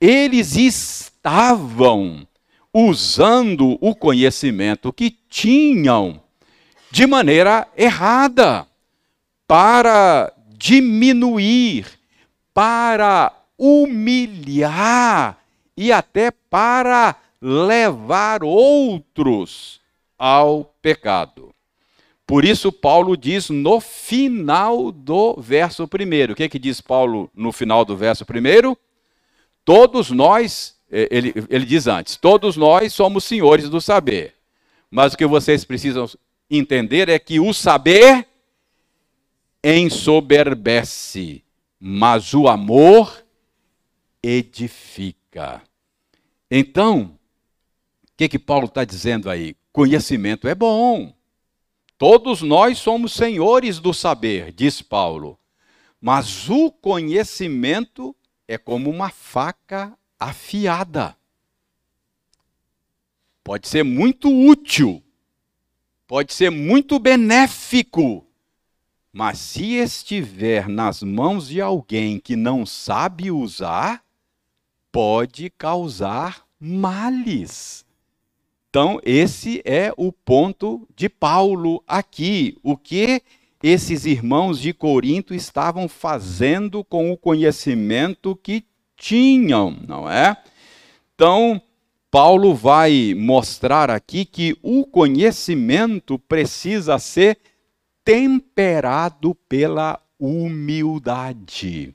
Eles 0.00 0.56
estavam 0.56 2.26
usando 2.72 3.78
o 3.80 3.94
conhecimento 3.94 4.92
que 4.92 5.10
tinham 5.10 6.20
de 6.90 7.06
maneira 7.06 7.66
errada 7.76 8.66
para 9.46 10.32
diminuir, 10.48 11.86
para 12.56 13.34
humilhar 13.58 15.38
e 15.76 15.92
até 15.92 16.30
para 16.30 17.14
levar 17.38 18.42
outros 18.42 19.78
ao 20.18 20.64
pecado. 20.80 21.54
Por 22.26 22.46
isso, 22.46 22.72
Paulo 22.72 23.14
diz 23.14 23.50
no 23.50 23.78
final 23.78 24.90
do 24.90 25.36
verso 25.38 25.86
primeiro. 25.86 26.32
O 26.32 26.36
que, 26.36 26.44
é 26.44 26.48
que 26.48 26.58
diz 26.58 26.80
Paulo 26.80 27.30
no 27.34 27.52
final 27.52 27.84
do 27.84 27.94
verso 27.94 28.24
primeiro? 28.24 28.74
Todos 29.62 30.10
nós, 30.10 30.76
eh, 30.90 31.08
ele, 31.10 31.34
ele 31.50 31.66
diz 31.66 31.86
antes, 31.86 32.16
todos 32.16 32.56
nós 32.56 32.94
somos 32.94 33.24
senhores 33.24 33.68
do 33.68 33.82
saber. 33.82 34.32
Mas 34.90 35.12
o 35.12 35.18
que 35.18 35.26
vocês 35.26 35.62
precisam 35.62 36.08
entender 36.50 37.10
é 37.10 37.18
que 37.18 37.38
o 37.38 37.52
saber 37.52 38.26
ensoberbece, 39.62 41.44
mas 41.88 42.34
o 42.34 42.48
amor 42.48 43.24
edifica. 44.20 45.62
Então, 46.50 47.16
o 48.02 48.16
que, 48.16 48.28
que 48.28 48.40
Paulo 48.40 48.66
está 48.66 48.84
dizendo 48.84 49.30
aí? 49.30 49.54
Conhecimento 49.72 50.48
é 50.48 50.54
bom. 50.54 51.14
Todos 51.96 52.42
nós 52.42 52.78
somos 52.78 53.12
senhores 53.12 53.78
do 53.78 53.94
saber, 53.94 54.50
diz 54.50 54.82
Paulo. 54.82 55.38
Mas 56.00 56.50
o 56.50 56.72
conhecimento 56.72 58.16
é 58.48 58.58
como 58.58 58.90
uma 58.90 59.10
faca 59.10 59.96
afiada. 60.18 61.16
Pode 63.44 63.68
ser 63.68 63.84
muito 63.84 64.28
útil, 64.28 65.00
pode 66.04 66.34
ser 66.34 66.50
muito 66.50 66.98
benéfico, 66.98 68.25
mas 69.16 69.38
se 69.38 69.76
estiver 69.76 70.68
nas 70.68 71.02
mãos 71.02 71.48
de 71.48 71.58
alguém 71.58 72.18
que 72.18 72.36
não 72.36 72.66
sabe 72.66 73.30
usar, 73.30 74.02
pode 74.92 75.48
causar 75.48 76.44
males. 76.60 77.86
Então, 78.68 79.00
esse 79.02 79.62
é 79.64 79.90
o 79.96 80.12
ponto 80.12 80.86
de 80.94 81.08
Paulo 81.08 81.82
aqui. 81.88 82.58
O 82.62 82.76
que 82.76 83.22
esses 83.62 84.04
irmãos 84.04 84.60
de 84.60 84.74
Corinto 84.74 85.32
estavam 85.32 85.88
fazendo 85.88 86.84
com 86.84 87.10
o 87.10 87.16
conhecimento 87.16 88.36
que 88.36 88.66
tinham, 88.98 89.74
não 89.88 90.10
é? 90.10 90.36
Então, 91.14 91.58
Paulo 92.10 92.54
vai 92.54 93.14
mostrar 93.16 93.90
aqui 93.90 94.26
que 94.26 94.58
o 94.62 94.84
conhecimento 94.84 96.18
precisa 96.18 96.98
ser 96.98 97.38
temperado 98.06 99.34
pela 99.34 100.00
humildade. 100.16 101.92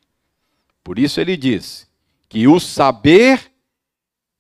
Por 0.84 1.00
isso 1.00 1.22
ele 1.22 1.38
diz 1.38 1.88
que 2.28 2.50
o 2.50 2.60
saber 2.60 3.50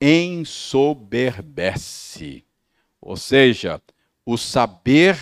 ensoberbece. 0.02 2.44
Ou 3.02 3.16
seja, 3.16 3.82
o 4.26 4.38
saber 4.38 5.18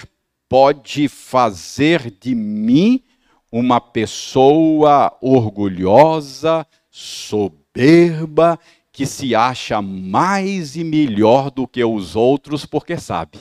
pode 0.50 1.08
fazer 1.08 2.10
de 2.10 2.34
mim 2.34 3.04
uma 3.52 3.80
pessoa 3.80 5.16
orgulhosa, 5.22 6.66
soberba, 6.90 8.60
que 8.92 9.06
se 9.06 9.36
acha 9.36 9.84
mais 9.84 10.76
e 10.76 10.84
melhor 10.84 11.52
do 11.52 11.68
que 11.68 11.84
os 11.84 12.16
outros 12.16 12.66
porque 12.66 12.98
sabe. 12.98 13.38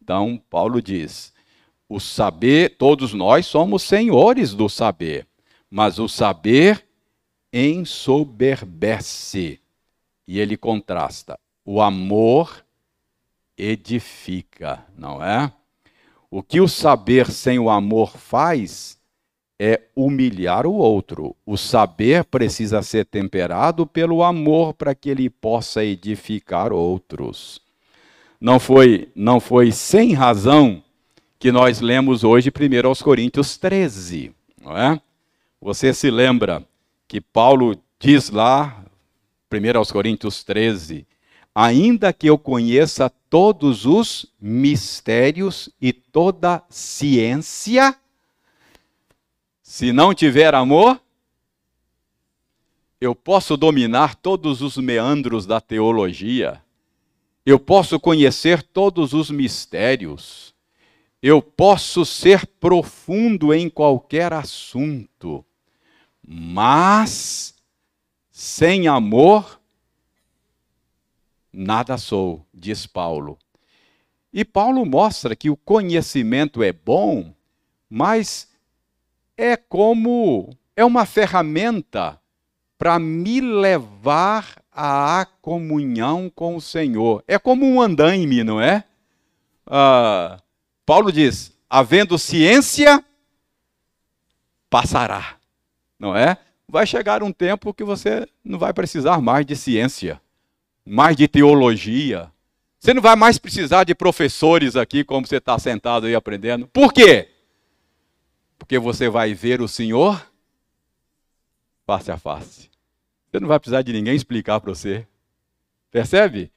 Então, 0.00 0.40
Paulo 0.48 0.80
diz: 0.80 1.33
o 1.88 2.00
saber, 2.00 2.76
todos 2.76 3.12
nós 3.12 3.46
somos 3.46 3.82
senhores 3.82 4.54
do 4.54 4.68
saber, 4.68 5.26
mas 5.70 5.98
o 5.98 6.08
saber 6.08 6.84
ensoberbece. 7.52 9.60
E 10.26 10.40
ele 10.40 10.56
contrasta: 10.56 11.38
o 11.64 11.80
amor 11.80 12.64
edifica, 13.56 14.84
não 14.96 15.22
é? 15.22 15.52
O 16.30 16.42
que 16.42 16.60
o 16.60 16.66
saber 16.66 17.30
sem 17.30 17.60
o 17.60 17.70
amor 17.70 18.16
faz 18.16 18.98
é 19.58 19.82
humilhar 19.94 20.66
o 20.66 20.72
outro. 20.72 21.36
O 21.46 21.56
saber 21.56 22.24
precisa 22.24 22.82
ser 22.82 23.06
temperado 23.06 23.86
pelo 23.86 24.22
amor 24.22 24.74
para 24.74 24.96
que 24.96 25.08
ele 25.08 25.30
possa 25.30 25.84
edificar 25.84 26.72
outros. 26.72 27.60
Não 28.40 28.58
foi, 28.58 29.08
não 29.14 29.38
foi 29.38 29.70
sem 29.70 30.12
razão 30.12 30.82
que 31.38 31.52
nós 31.52 31.80
lemos 31.80 32.24
hoje 32.24 32.50
1 32.50 32.86
aos 32.86 33.02
Coríntios 33.02 33.56
13, 33.56 34.32
não 34.60 34.76
é? 34.76 35.00
Você 35.60 35.92
se 35.92 36.10
lembra 36.10 36.66
que 37.06 37.20
Paulo 37.20 37.76
diz 37.98 38.30
lá, 38.30 38.84
1 39.52 39.78
aos 39.78 39.92
Coríntios 39.92 40.42
13, 40.44 41.06
ainda 41.54 42.12
que 42.12 42.26
eu 42.26 42.36
conheça 42.36 43.08
todos 43.30 43.86
os 43.86 44.26
mistérios 44.40 45.70
e 45.80 45.92
toda 45.92 46.62
ciência, 46.68 47.96
se 49.62 49.92
não 49.92 50.14
tiver 50.14 50.54
amor, 50.54 51.00
eu 53.00 53.14
posso 53.14 53.56
dominar 53.56 54.14
todos 54.14 54.62
os 54.62 54.76
meandros 54.76 55.46
da 55.46 55.60
teologia, 55.60 56.62
eu 57.44 57.58
posso 57.58 58.00
conhecer 58.00 58.62
todos 58.62 59.12
os 59.12 59.30
mistérios, 59.30 60.53
eu 61.26 61.40
posso 61.40 62.04
ser 62.04 62.46
profundo 62.46 63.54
em 63.54 63.70
qualquer 63.70 64.30
assunto, 64.34 65.42
mas 66.22 67.54
sem 68.30 68.86
amor 68.86 69.58
nada 71.50 71.96
sou, 71.96 72.44
diz 72.52 72.86
Paulo. 72.86 73.38
E 74.34 74.44
Paulo 74.44 74.84
mostra 74.84 75.34
que 75.34 75.48
o 75.48 75.56
conhecimento 75.56 76.62
é 76.62 76.74
bom, 76.74 77.34
mas 77.88 78.46
é 79.34 79.56
como 79.56 80.54
é 80.76 80.84
uma 80.84 81.06
ferramenta 81.06 82.20
para 82.76 82.98
me 82.98 83.40
levar 83.40 84.62
à 84.70 85.26
comunhão 85.40 86.30
com 86.34 86.56
o 86.56 86.60
Senhor. 86.60 87.24
É 87.26 87.38
como 87.38 87.64
um 87.64 87.80
andaime, 87.80 88.44
não 88.44 88.60
é? 88.60 88.84
Ah, 89.66 90.38
Paulo 90.84 91.12
diz: 91.12 91.52
havendo 91.68 92.18
ciência, 92.18 93.04
passará, 94.68 95.36
não 95.98 96.16
é? 96.16 96.36
Vai 96.68 96.86
chegar 96.86 97.22
um 97.22 97.32
tempo 97.32 97.74
que 97.74 97.84
você 97.84 98.28
não 98.44 98.58
vai 98.58 98.72
precisar 98.72 99.20
mais 99.20 99.46
de 99.46 99.54
ciência 99.54 100.20
mais 100.84 101.16
de 101.16 101.26
teologia. 101.26 102.30
Você 102.78 102.92
não 102.92 103.00
vai 103.00 103.16
mais 103.16 103.38
precisar 103.38 103.84
de 103.84 103.94
professores 103.94 104.76
aqui, 104.76 105.02
como 105.02 105.26
você 105.26 105.36
está 105.36 105.58
sentado 105.58 106.06
aí 106.06 106.14
aprendendo. 106.14 106.66
Por 106.66 106.92
quê? 106.92 107.30
Porque 108.58 108.78
você 108.78 109.08
vai 109.08 109.32
ver 109.32 109.62
o 109.62 109.68
Senhor 109.68 110.24
face 111.86 112.10
a 112.10 112.18
face. 112.18 112.70
Você 113.30 113.40
não 113.40 113.48
vai 113.48 113.58
precisar 113.58 113.82
de 113.82 113.92
ninguém 113.92 114.14
explicar 114.14 114.60
para 114.60 114.74
você. 114.74 115.06
Percebe? 115.90 116.52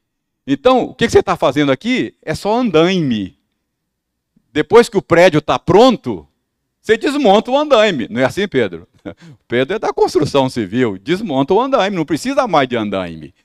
Então, 0.46 0.84
o 0.84 0.94
que 0.94 1.10
você 1.10 1.20
está 1.20 1.36
fazendo 1.38 1.72
aqui 1.72 2.16
é 2.22 2.36
só 2.36 2.60
andaime. 2.60 3.38
Depois 4.58 4.90
que 4.90 4.98
o 4.98 5.04
prédio 5.04 5.38
está 5.38 5.60
pronto, 5.60 6.28
você 6.82 6.98
desmonta 6.98 7.52
o 7.52 7.56
andaime. 7.56 8.08
Não 8.10 8.22
é 8.22 8.24
assim, 8.24 8.48
Pedro? 8.48 8.88
Pedro 9.48 9.76
é 9.76 9.78
da 9.78 9.94
construção 9.94 10.50
civil. 10.50 10.98
Desmonta 10.98 11.54
o 11.54 11.62
andaime. 11.62 11.96
Não 11.96 12.04
precisa 12.04 12.48
mais 12.48 12.68
de 12.68 12.76
andaime. 12.76 13.36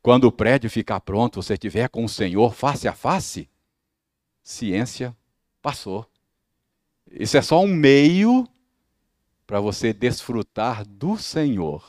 Quando 0.00 0.24
o 0.24 0.32
prédio 0.32 0.70
ficar 0.70 1.00
pronto, 1.00 1.42
você 1.42 1.52
estiver 1.52 1.86
com 1.90 2.02
o 2.02 2.08
Senhor 2.08 2.54
face 2.54 2.88
a 2.88 2.94
face, 2.94 3.46
ciência 4.42 5.14
passou. 5.60 6.06
Isso 7.12 7.36
é 7.36 7.42
só 7.42 7.60
um 7.60 7.68
meio 7.68 8.48
para 9.46 9.60
você 9.60 9.92
desfrutar 9.92 10.82
do 10.88 11.18
Senhor. 11.18 11.84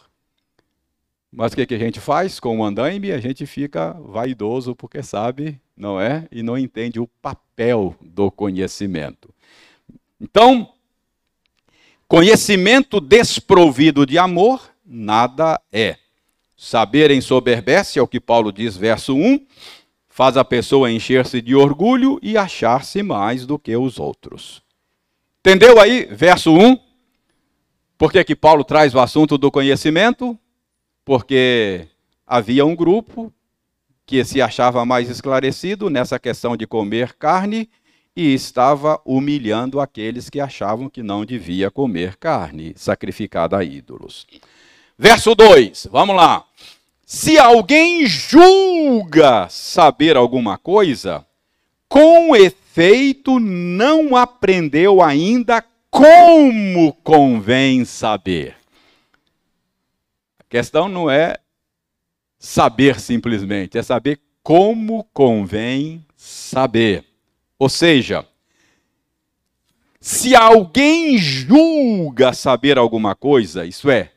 Mas 1.32 1.54
o 1.54 1.56
que, 1.56 1.66
que 1.66 1.76
a 1.76 1.80
gente 1.80 2.02
faz 2.02 2.42
com 2.42 2.60
o 2.60 2.64
andaime? 2.66 3.14
A 3.14 3.22
gente 3.22 3.46
fica 3.46 3.94
vaidoso 3.94 4.76
porque 4.76 5.02
sabe, 5.02 5.62
não 5.80 6.00
é? 6.00 6.28
E 6.30 6.44
não 6.44 6.58
entende 6.58 7.00
o 7.00 7.08
papel 7.08 7.96
do 8.02 8.30
conhecimento. 8.30 9.34
Então, 10.20 10.74
conhecimento 12.06 13.00
desprovido 13.00 14.06
de 14.06 14.18
amor, 14.18 14.62
nada 14.86 15.60
é. 15.72 15.96
Saber 16.58 17.10
ensoberbece, 17.10 17.98
é 17.98 18.02
o 18.02 18.08
que 18.08 18.20
Paulo 18.20 18.52
diz, 18.52 18.76
verso 18.76 19.16
1, 19.16 19.48
faz 20.10 20.36
a 20.36 20.44
pessoa 20.44 20.92
encher-se 20.92 21.42
de 21.42 21.56
orgulho 21.56 22.20
e 22.22 22.38
achar-se 22.38 23.02
mais 23.02 23.46
do 23.46 23.58
que 23.58 23.74
os 23.78 23.98
outros. 23.98 24.62
Entendeu 25.40 25.80
aí, 25.80 26.06
verso 26.12 26.54
1? 26.54 26.78
Por 27.98 28.12
que, 28.12 28.22
que 28.26 28.36
Paulo 28.36 28.66
traz 28.66 28.94
o 28.94 29.00
assunto 29.00 29.38
do 29.38 29.50
conhecimento? 29.50 30.38
Porque 31.06 31.88
havia 32.28 32.66
um 32.66 32.76
grupo 32.76 33.34
que 34.10 34.26
se 34.26 34.42
achava 34.42 34.84
mais 34.88 35.08
esclarecido 35.08 35.88
nessa 35.88 36.18
questão 36.18 36.58
de 36.58 36.66
comer 36.66 37.14
carne 37.14 37.70
e 38.16 38.34
estava 38.34 39.00
humilhando 39.06 39.80
aqueles 39.80 40.32
que 40.32 40.40
achavam 40.40 40.90
que 40.90 41.04
não 41.04 41.24
devia 41.24 41.70
comer 41.70 42.18
carne 42.18 42.74
sacrificada 42.76 43.56
a 43.56 43.64
ídolos. 43.64 44.26
Verso 44.98 45.36
2, 45.36 45.90
vamos 45.92 46.16
lá. 46.16 46.44
Se 47.06 47.38
alguém 47.38 48.08
julga 48.08 49.48
saber 49.48 50.18
alguma 50.18 50.58
coisa, 50.58 51.24
com 51.88 52.36
efeito 52.36 53.40
não 53.40 54.16
aprendeu 54.16 55.04
ainda 55.04 55.64
como 55.92 56.94
convém 57.04 57.86
saber. 57.86 58.56
A 60.40 60.44
questão 60.50 60.90
não 60.90 61.12
é 61.12 61.38
saber 62.40 63.00
simplesmente, 63.02 63.78
é 63.78 63.84
saber 63.84 64.22
como 64.42 65.04
convém 65.14 66.06
saber. 66.16 67.06
Ou 67.60 67.68
seja, 67.68 68.26
se 70.00 70.34
alguém 70.34 71.18
julga 71.18 72.32
saber 72.32 72.78
alguma 72.78 73.14
coisa, 73.14 73.66
isso 73.66 73.90
é, 73.90 74.14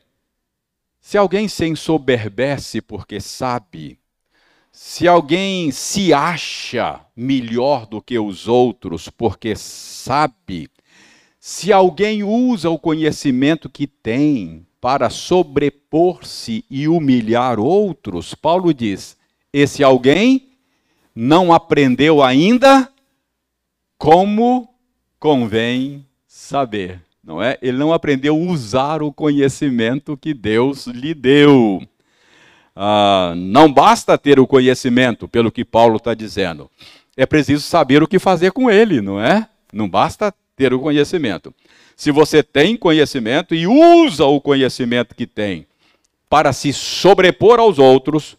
se 1.01 1.17
alguém 1.17 1.49
se 1.49 1.67
ensoberbece 1.67 2.81
porque 2.81 3.19
sabe, 3.19 3.99
se 4.71 5.05
alguém 5.05 5.69
se 5.69 6.13
acha 6.13 7.05
melhor 7.13 7.85
do 7.85 8.01
que 8.01 8.17
os 8.17 8.47
outros 8.47 9.09
porque 9.09 9.53
sabe, 9.57 10.69
se 11.37 11.73
alguém 11.73 12.23
usa 12.23 12.69
o 12.69 12.79
conhecimento 12.79 13.69
que 13.69 13.85
tem 13.85 14.65
para 14.83 15.09
sobrepor-se 15.09 16.65
e 16.69 16.89
humilhar 16.89 17.57
outros, 17.57 18.35
Paulo 18.35 18.73
diz: 18.73 19.15
esse 19.53 19.81
alguém 19.81 20.49
não 21.15 21.53
aprendeu 21.53 22.21
ainda 22.21 22.91
como 23.97 24.67
convém 25.17 26.05
saber 26.27 27.01
não 27.23 27.41
é? 27.41 27.57
Ele 27.61 27.77
não 27.77 27.93
aprendeu 27.93 28.35
a 28.35 28.37
usar 28.37 29.01
o 29.01 29.13
conhecimento 29.13 30.17
que 30.17 30.33
Deus 30.33 30.87
lhe 30.87 31.13
deu. 31.13 31.81
Ah, 32.75 33.33
não 33.37 33.71
basta 33.71 34.17
ter 34.17 34.39
o 34.39 34.47
conhecimento, 34.47 35.27
pelo 35.27 35.51
que 35.51 35.63
Paulo 35.63 35.95
está 35.95 36.13
dizendo. 36.13 36.69
É 37.15 37.25
preciso 37.25 37.63
saber 37.63 38.03
o 38.03 38.07
que 38.07 38.19
fazer 38.19 38.51
com 38.51 38.69
ele, 38.69 38.99
não 38.99 39.21
é? 39.21 39.47
Não 39.71 39.87
basta 39.87 40.33
ter 40.55 40.73
o 40.73 40.79
conhecimento. 40.79 41.53
Se 41.95 42.11
você 42.11 42.41
tem 42.41 42.75
conhecimento 42.75 43.53
e 43.53 43.67
usa 43.67 44.25
o 44.25 44.41
conhecimento 44.41 45.15
que 45.15 45.27
tem 45.27 45.67
para 46.29 46.51
se 46.51 46.73
sobrepor 46.73 47.59
aos 47.59 47.77
outros, 47.77 48.37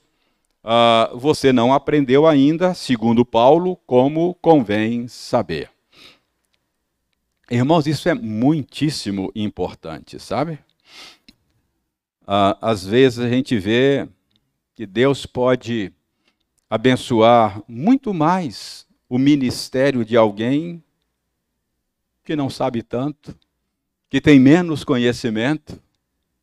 ah, 0.62 1.10
você 1.14 1.52
não 1.52 1.72
aprendeu 1.72 2.26
ainda, 2.26 2.74
segundo 2.74 3.24
Paulo, 3.24 3.76
como 3.86 4.34
convém 4.40 5.06
saber. 5.06 5.70
Irmãos, 7.50 7.86
isso 7.86 8.08
é 8.08 8.14
muitíssimo 8.14 9.30
importante, 9.34 10.18
sabe? 10.18 10.58
Ah, 12.26 12.56
às 12.60 12.84
vezes 12.84 13.18
a 13.18 13.28
gente 13.28 13.58
vê 13.58 14.08
que 14.74 14.86
Deus 14.86 15.26
pode 15.26 15.92
abençoar 16.68 17.62
muito 17.68 18.12
mais 18.12 18.86
o 19.08 19.18
ministério 19.18 20.04
de 20.04 20.16
alguém 20.16 20.82
que 22.24 22.34
não 22.34 22.48
sabe 22.48 22.82
tanto, 22.82 23.38
que 24.14 24.20
tem 24.20 24.38
menos 24.38 24.84
conhecimento, 24.84 25.76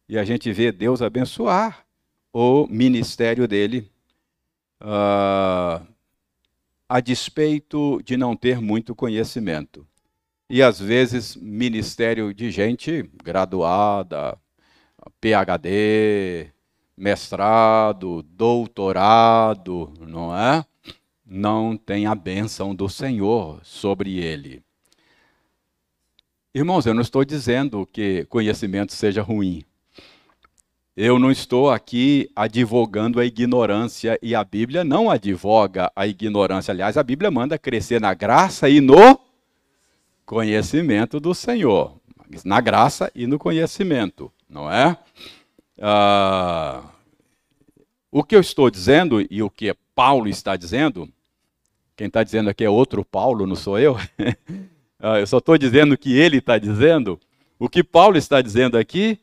e 0.09 0.17
a 0.17 0.25
gente 0.25 0.51
vê 0.51 0.73
Deus 0.73 1.01
abençoar 1.01 1.85
o 2.33 2.67
ministério 2.67 3.47
dele, 3.47 3.89
uh, 4.81 5.81
a 6.89 6.99
despeito 6.99 8.01
de 8.03 8.17
não 8.17 8.35
ter 8.35 8.59
muito 8.59 8.93
conhecimento 8.93 9.87
e 10.49 10.61
às 10.61 10.81
vezes 10.81 11.37
ministério 11.37 12.33
de 12.33 12.51
gente 12.51 13.09
graduada, 13.23 14.37
PhD, 15.21 16.51
mestrado, 16.97 18.21
doutorado, 18.21 19.93
não 20.01 20.37
é? 20.37 20.65
Não 21.25 21.77
tem 21.77 22.05
a 22.05 22.13
bênção 22.13 22.75
do 22.75 22.89
Senhor 22.89 23.61
sobre 23.63 24.19
ele. 24.19 24.61
Irmãos, 26.53 26.85
eu 26.85 26.93
não 26.93 27.01
estou 27.01 27.23
dizendo 27.23 27.87
que 27.93 28.25
conhecimento 28.25 28.91
seja 28.91 29.21
ruim. 29.21 29.63
Eu 30.97 31.17
não 31.17 31.31
estou 31.31 31.71
aqui 31.71 32.29
advogando 32.35 33.21
a 33.21 33.25
ignorância 33.25 34.19
e 34.21 34.35
a 34.35 34.43
Bíblia 34.43 34.83
não 34.83 35.09
advoga 35.09 35.89
a 35.95 36.05
ignorância. 36.05 36.73
Aliás, 36.73 36.97
a 36.97 37.03
Bíblia 37.03 37.31
manda 37.31 37.57
crescer 37.57 38.01
na 38.01 38.13
graça 38.13 38.67
e 38.67 38.81
no 38.81 39.17
conhecimento 40.25 41.21
do 41.21 41.33
Senhor, 41.33 41.95
na 42.43 42.59
graça 42.59 43.09
e 43.15 43.25
no 43.25 43.39
conhecimento, 43.39 44.29
não 44.49 44.69
é? 44.69 44.97
Ah, 45.79 46.83
o 48.11 48.25
que 48.25 48.35
eu 48.35 48.41
estou 48.41 48.69
dizendo 48.69 49.25
e 49.31 49.41
o 49.41 49.49
que 49.49 49.73
Paulo 49.95 50.27
está 50.27 50.57
dizendo, 50.57 51.07
quem 51.95 52.07
está 52.07 52.21
dizendo 52.23 52.49
aqui 52.49 52.65
é 52.65 52.69
outro 52.69 53.05
Paulo, 53.05 53.47
não 53.47 53.55
sou 53.55 53.79
eu. 53.79 53.95
Ah, 55.01 55.19
eu 55.19 55.25
só 55.25 55.39
estou 55.39 55.57
dizendo 55.57 55.93
o 55.93 55.97
que 55.97 56.15
ele 56.15 56.37
está 56.37 56.59
dizendo. 56.59 57.19
O 57.57 57.67
que 57.67 57.83
Paulo 57.83 58.17
está 58.17 58.41
dizendo 58.41 58.77
aqui 58.77 59.19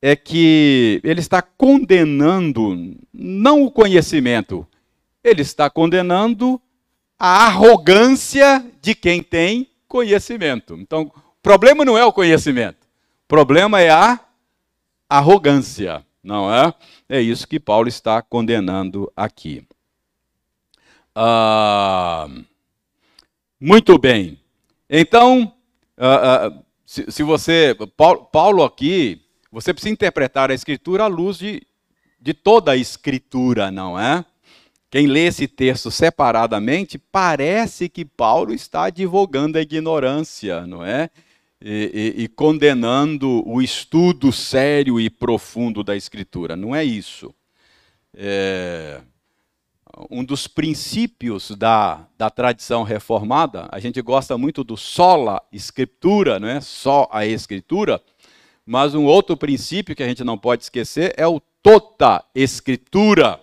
é 0.00 0.14
que 0.14 1.00
ele 1.02 1.20
está 1.20 1.40
condenando 1.40 2.96
não 3.14 3.62
o 3.62 3.70
conhecimento, 3.70 4.66
ele 5.22 5.42
está 5.42 5.70
condenando 5.70 6.60
a 7.18 7.46
arrogância 7.46 8.64
de 8.82 8.94
quem 8.94 9.22
tem 9.22 9.70
conhecimento. 9.86 10.74
Então, 10.74 11.02
o 11.02 11.42
problema 11.42 11.84
não 11.84 11.96
é 11.96 12.04
o 12.04 12.12
conhecimento, 12.12 12.84
o 13.24 13.28
problema 13.28 13.80
é 13.80 13.90
a 13.90 14.18
arrogância, 15.08 16.04
não 16.22 16.52
é? 16.52 16.74
É 17.08 17.20
isso 17.20 17.46
que 17.46 17.60
Paulo 17.60 17.88
está 17.88 18.20
condenando 18.20 19.10
aqui. 19.16 19.64
Ah, 21.14 22.28
muito 23.60 23.96
bem. 23.98 24.41
Então, 24.94 25.54
ah, 25.96 26.48
ah, 26.48 26.62
se, 26.84 27.10
se, 27.10 27.22
você. 27.22 27.74
Paulo, 27.96 28.26
Paulo, 28.26 28.62
aqui, 28.62 29.22
você 29.50 29.72
precisa 29.72 29.90
interpretar 29.90 30.50
a 30.50 30.54
Escritura 30.54 31.04
à 31.04 31.06
luz 31.06 31.38
de, 31.38 31.62
de 32.20 32.34
toda 32.34 32.72
a 32.72 32.76
Escritura, 32.76 33.70
não 33.70 33.98
é? 33.98 34.22
Quem 34.90 35.06
lê 35.06 35.20
esse 35.20 35.48
texto 35.48 35.90
separadamente, 35.90 36.98
parece 36.98 37.88
que 37.88 38.04
Paulo 38.04 38.52
está 38.52 38.84
advogando 38.84 39.56
a 39.56 39.62
ignorância, 39.62 40.66
não 40.66 40.84
é? 40.84 41.08
E, 41.58 42.14
e, 42.18 42.24
e, 42.24 42.28
condenando 42.28 43.42
o 43.48 43.62
estudo 43.62 44.30
sério 44.30 45.00
e 45.00 45.08
profundo 45.08 45.82
da 45.82 45.96
Escritura. 45.96 46.54
Não 46.54 46.76
é 46.76 46.84
isso. 46.84 47.34
É, 48.12 49.00
um 50.10 50.24
dos 50.24 50.46
princípios 50.46 51.50
da, 51.50 52.06
da 52.16 52.30
tradição 52.30 52.82
reformada, 52.82 53.68
a 53.70 53.78
gente 53.78 54.00
gosta 54.00 54.38
muito 54.38 54.64
do 54.64 54.76
sola 54.76 55.42
escritura, 55.52 56.40
não 56.40 56.48
é? 56.48 56.60
só 56.60 57.08
a 57.10 57.26
Escritura, 57.26 58.00
mas 58.64 58.94
um 58.94 59.04
outro 59.04 59.36
princípio 59.36 59.94
que 59.94 60.02
a 60.02 60.08
gente 60.08 60.24
não 60.24 60.38
pode 60.38 60.62
esquecer 60.62 61.12
é 61.16 61.26
o 61.26 61.40
tota 61.62 62.24
escritura. 62.34 63.40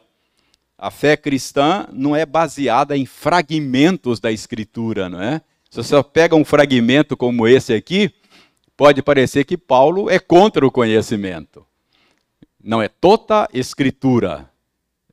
A 0.78 0.90
fé 0.90 1.18
cristã 1.18 1.88
não 1.92 2.16
é 2.16 2.26
baseada 2.26 2.96
em 2.96 3.06
fragmentos 3.06 4.20
da 4.20 4.32
Escritura, 4.32 5.10
não 5.10 5.22
é? 5.22 5.42
Se 5.70 5.78
você 5.78 6.02
pega 6.02 6.36
um 6.36 6.46
fragmento 6.46 7.18
como 7.18 7.48
esse 7.48 7.74
aqui, 7.74 8.12
pode 8.78 9.02
parecer 9.04 9.44
que 9.44 9.58
Paulo 9.58 10.10
é 10.10 10.20
contra 10.20 10.66
o 10.66 10.72
conhecimento. 10.72 11.66
Não 12.64 12.82
é 12.82 12.88
toda 12.88 13.48
Escritura. 13.54 14.50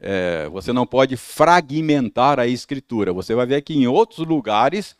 É, 0.00 0.48
você 0.48 0.72
não 0.72 0.86
pode 0.86 1.16
fragmentar 1.16 2.38
a 2.38 2.46
Escritura. 2.46 3.12
Você 3.12 3.34
vai 3.34 3.46
ver 3.46 3.62
que 3.62 3.74
em 3.74 3.86
outros 3.86 4.26
lugares, 4.26 4.96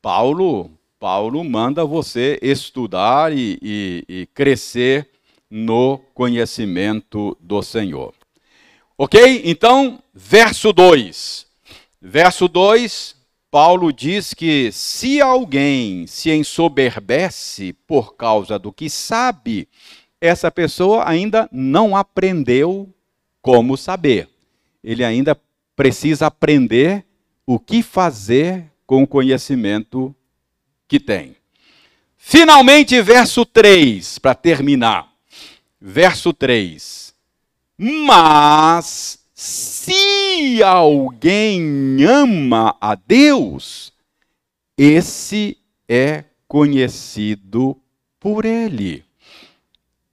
Paulo, 0.00 0.70
Paulo 0.98 1.42
manda 1.44 1.84
você 1.84 2.38
estudar 2.40 3.32
e, 3.32 3.58
e, 3.60 4.04
e 4.08 4.26
crescer 4.26 5.08
no 5.50 5.98
conhecimento 6.14 7.36
do 7.40 7.62
Senhor. 7.62 8.14
Ok? 8.96 9.42
Então, 9.44 10.02
verso 10.14 10.72
2. 10.72 11.46
Verso 12.00 12.48
2, 12.48 13.16
Paulo 13.50 13.92
diz 13.92 14.32
que 14.32 14.70
se 14.70 15.20
alguém 15.20 16.06
se 16.06 16.30
ensoberbece 16.30 17.72
por 17.86 18.14
causa 18.14 18.58
do 18.58 18.72
que 18.72 18.88
sabe, 18.88 19.68
essa 20.20 20.50
pessoa 20.50 21.08
ainda 21.08 21.48
não 21.52 21.96
aprendeu 21.96 22.88
como 23.42 23.76
saber. 23.76 24.28
Ele 24.86 25.04
ainda 25.04 25.36
precisa 25.74 26.28
aprender 26.28 27.04
o 27.44 27.58
que 27.58 27.82
fazer 27.82 28.70
com 28.86 29.02
o 29.02 29.06
conhecimento 29.06 30.14
que 30.86 31.00
tem. 31.00 31.34
Finalmente, 32.16 33.02
verso 33.02 33.44
3, 33.44 34.20
para 34.20 34.32
terminar. 34.32 35.12
Verso 35.80 36.32
3. 36.32 37.12
Mas 37.76 39.18
se 39.34 40.62
alguém 40.62 42.04
ama 42.04 42.76
a 42.80 42.94
Deus, 42.94 43.92
esse 44.78 45.58
é 45.88 46.22
conhecido 46.46 47.76
por 48.20 48.44
ele. 48.44 49.04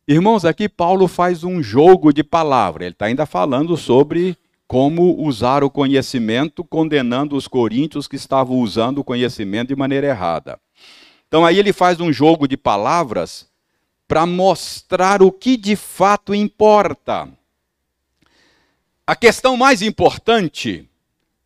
Irmãos, 0.08 0.46
aqui 0.46 0.68
Paulo 0.68 1.08
faz 1.08 1.44
um 1.44 1.62
jogo 1.62 2.12
de 2.12 2.24
palavra. 2.24 2.86
Ele 2.86 2.94
está 2.94 3.06
ainda 3.06 3.28
falando 3.28 3.78
sobre 3.78 4.36
como 4.74 5.22
usar 5.22 5.64
o 5.64 5.70
conhecimento, 5.70 6.64
condenando 6.64 7.36
os 7.36 7.48
coríntios 7.48 8.08
que 8.08 8.16
estavam 8.16 8.58
usando 8.58 8.98
o 8.98 9.04
conhecimento 9.04 9.68
de 9.68 9.76
maneira 9.76 10.08
errada. 10.08 10.60
Então 11.28 11.46
aí 11.46 11.60
ele 11.60 11.72
faz 11.72 12.00
um 12.00 12.12
jogo 12.12 12.48
de 12.48 12.58
palavras 12.58 13.48
para 14.08 14.26
mostrar 14.26 15.22
o 15.22 15.32
que 15.32 15.58
de 15.58 15.76
fato 15.76 16.34
importa. 16.34 17.30
A 19.06 19.16
questão 19.16 19.56
mais 19.56 19.84
importante 19.84 20.90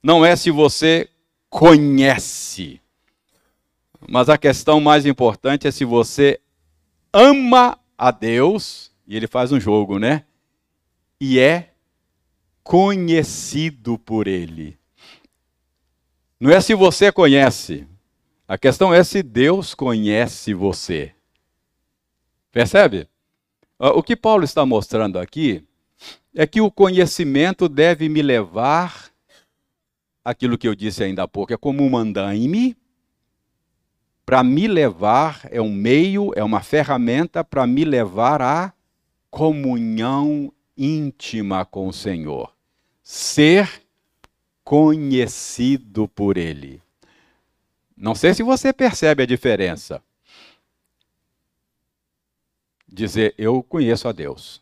não 0.01 0.25
é 0.25 0.33
se 0.37 0.49
você 0.49 1.09
conhece, 1.49 2.79
mas 4.07 4.29
a 4.29 4.37
questão 4.37 4.79
mais 4.79 5.05
importante 5.05 5.67
é 5.67 5.71
se 5.71 5.83
você 5.83 6.39
ama 7.11 7.77
a 7.97 8.09
Deus, 8.09 8.89
e 9.05 9.17
ele 9.17 9.27
faz 9.27 9.51
um 9.51 9.59
jogo, 9.59 9.99
né? 9.99 10.23
E 11.19 11.39
é 11.39 11.73
conhecido 12.67 13.97
por 13.97 14.27
Ele. 14.27 14.77
Não 16.37 16.51
é 16.51 16.59
se 16.59 16.75
você 16.75 17.13
conhece, 17.13 17.87
a 18.45 18.57
questão 18.57 18.93
é 18.93 19.05
se 19.05 19.23
Deus 19.23 19.73
conhece 19.73 20.53
você. 20.53 21.13
Percebe? 22.51 23.07
O 23.79 24.03
que 24.03 24.17
Paulo 24.17 24.43
está 24.43 24.65
mostrando 24.65 25.17
aqui 25.17 25.63
é 26.35 26.45
que 26.45 26.59
o 26.59 26.69
conhecimento 26.69 27.69
deve 27.69 28.09
me 28.09 28.21
levar, 28.21 29.11
aquilo 30.21 30.57
que 30.57 30.67
eu 30.67 30.75
disse 30.75 31.01
ainda 31.05 31.23
há 31.23 31.27
pouco, 31.27 31.53
é 31.53 31.57
como 31.57 31.83
um 31.83 31.95
andaime, 31.95 32.75
para 34.25 34.43
me 34.43 34.67
levar, 34.67 35.47
é 35.51 35.61
um 35.61 35.71
meio, 35.71 36.33
é 36.35 36.43
uma 36.43 36.61
ferramenta 36.61 37.45
para 37.45 37.65
me 37.65 37.85
levar 37.85 38.41
à 38.41 38.73
comunhão 39.31 40.51
íntima 40.77 41.63
com 41.63 41.87
o 41.87 41.93
Senhor. 41.93 42.56
Ser 43.09 43.87
conhecido 44.65 46.09
por 46.09 46.35
Ele. 46.35 46.83
Não 47.95 48.13
sei 48.13 48.33
se 48.33 48.43
você 48.43 48.73
percebe 48.73 49.23
a 49.23 49.25
diferença. 49.25 50.03
Dizer, 52.85 53.33
eu 53.37 53.63
conheço 53.63 54.09
a 54.09 54.11
Deus. 54.11 54.61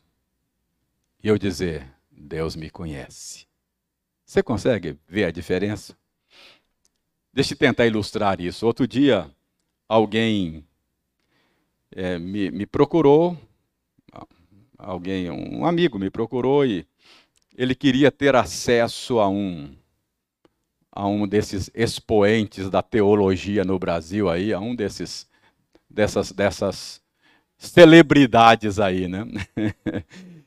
E 1.23 1.27
eu 1.27 1.39
dizer, 1.39 1.91
Deus 2.11 2.55
me 2.55 2.69
conhece. 2.69 3.47
Você 4.23 4.43
consegue 4.43 4.95
ver 5.07 5.23
a 5.23 5.31
diferença? 5.31 5.97
Deixa 7.33 7.55
eu 7.55 7.57
tentar 7.57 7.87
ilustrar 7.87 8.39
isso. 8.39 8.67
Outro 8.67 8.87
dia, 8.87 9.27
alguém 9.89 10.63
é, 11.89 12.19
me, 12.19 12.51
me 12.51 12.67
procurou, 12.67 13.35
alguém, 14.77 15.31
um 15.31 15.65
amigo 15.65 15.97
me 15.97 16.11
procurou 16.11 16.63
e 16.63 16.87
ele 17.57 17.73
queria 17.73 18.11
ter 18.11 18.35
acesso 18.35 19.19
a 19.19 19.29
um 19.29 19.73
a 20.91 21.05
um 21.07 21.27
desses 21.27 21.69
expoentes 21.73 22.69
da 22.69 22.81
teologia 22.81 23.65
no 23.65 23.77
Brasil 23.77 24.29
aí, 24.29 24.53
a 24.53 24.59
um 24.59 24.73
desses 24.73 25.27
dessas 25.89 26.31
dessas 26.31 27.01
celebridades 27.57 28.79
aí, 28.79 29.07
né? 29.07 29.25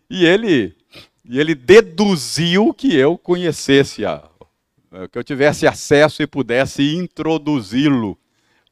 e 0.09 0.25
ele 0.25 0.77
e 1.25 1.39
ele 1.39 1.55
deduziu 1.55 2.73
que 2.73 2.95
eu 2.95 3.19
conhecesse 3.19 4.05
a, 4.07 4.29
que 5.11 5.19
eu 5.19 5.25
tivesse 5.25 5.67
acesso 5.67 6.23
e 6.23 6.27
pudesse 6.27 6.95
introduzi-lo 6.95 8.19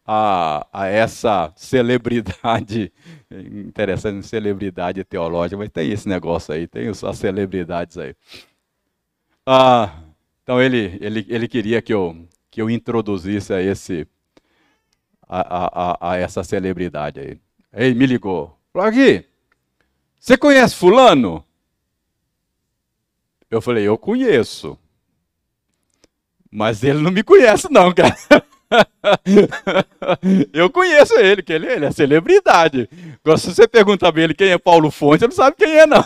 a, 0.06 0.66
a 0.72 0.86
essa 0.86 1.52
celebridade, 1.56 2.92
interessante, 3.30 4.26
celebridade 4.26 5.02
teológica, 5.04 5.56
mas 5.56 5.68
tem 5.70 5.90
esse 5.90 6.08
negócio 6.08 6.54
aí, 6.54 6.66
tem 6.66 6.88
as 6.88 6.98
celebridades 7.18 7.98
aí. 7.98 8.14
Ah, 9.44 9.92
então 10.42 10.60
ele, 10.60 10.98
ele, 11.00 11.26
ele 11.28 11.48
queria 11.48 11.82
que 11.82 11.92
eu, 11.92 12.26
que 12.50 12.60
eu 12.62 12.70
introduzisse 12.70 13.52
a, 13.52 13.60
esse, 13.60 14.06
a, 15.28 15.98
a, 15.98 16.12
a 16.12 16.16
essa 16.16 16.44
celebridade 16.44 17.20
aí. 17.20 17.40
Ele 17.72 17.94
me 17.94 18.06
ligou, 18.06 18.56
falou 18.72 18.88
aqui, 18.88 19.24
você 20.18 20.36
conhece 20.36 20.74
fulano? 20.74 21.44
Eu 23.50 23.60
falei, 23.60 23.84
eu 23.84 23.96
conheço. 23.96 24.78
Mas 26.50 26.82
ele 26.82 27.00
não 27.00 27.10
me 27.10 27.22
conhece 27.22 27.70
não, 27.70 27.92
cara. 27.94 28.16
eu 30.52 30.68
conheço 30.70 31.14
ele, 31.14 31.42
que 31.42 31.52
ele, 31.52 31.66
ele, 31.66 31.86
é 31.86 31.90
celebridade. 31.90 32.88
Agora, 33.24 33.38
se 33.38 33.54
você 33.54 33.66
perguntar 33.68 34.12
para 34.12 34.22
ele 34.22 34.34
quem 34.34 34.50
é 34.50 34.58
Paulo 34.58 34.90
Fonte, 34.90 35.24
ele 35.24 35.28
não 35.28 35.36
sabe 35.36 35.56
quem 35.56 35.78
é, 35.78 35.86
não. 35.86 36.04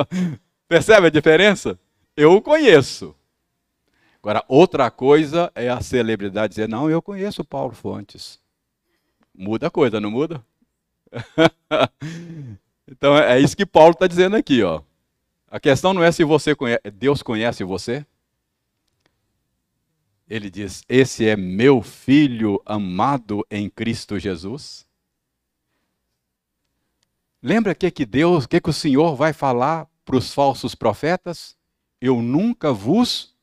Percebe 0.68 1.06
a 1.06 1.10
diferença? 1.10 1.78
Eu 2.16 2.32
o 2.32 2.42
conheço. 2.42 3.14
Agora, 4.22 4.42
outra 4.48 4.90
coisa 4.90 5.50
é 5.54 5.68
a 5.68 5.80
celebridade 5.80 6.54
dizer, 6.54 6.68
não, 6.68 6.88
eu 6.88 7.02
conheço 7.02 7.44
Paulo 7.44 7.74
Fontes. 7.74 8.38
Muda 9.34 9.66
a 9.66 9.70
coisa, 9.70 10.00
não 10.00 10.10
muda? 10.10 10.42
então, 12.88 13.18
é 13.18 13.38
isso 13.38 13.56
que 13.56 13.66
Paulo 13.66 13.92
está 13.92 14.06
dizendo 14.06 14.36
aqui, 14.36 14.62
ó. 14.62 14.80
A 15.50 15.60
questão 15.60 15.92
não 15.92 16.02
é 16.02 16.10
se 16.10 16.24
você 16.24 16.54
conhece, 16.54 16.80
Deus 16.92 17.22
conhece 17.22 17.62
você, 17.62 18.04
ele 20.34 20.50
diz: 20.50 20.82
Esse 20.88 21.28
é 21.28 21.36
meu 21.36 21.80
filho 21.80 22.60
amado 22.66 23.46
em 23.48 23.70
Cristo 23.70 24.18
Jesus. 24.18 24.84
Lembra 27.40 27.74
que 27.74 27.90
que 27.90 28.04
Deus, 28.04 28.46
que 28.46 28.60
que 28.60 28.70
o 28.70 28.72
Senhor 28.72 29.14
vai 29.14 29.32
falar 29.32 29.86
para 30.04 30.16
os 30.16 30.34
falsos 30.34 30.74
profetas? 30.74 31.56
Eu 32.00 32.20
nunca 32.20 32.72
vos 32.72 33.34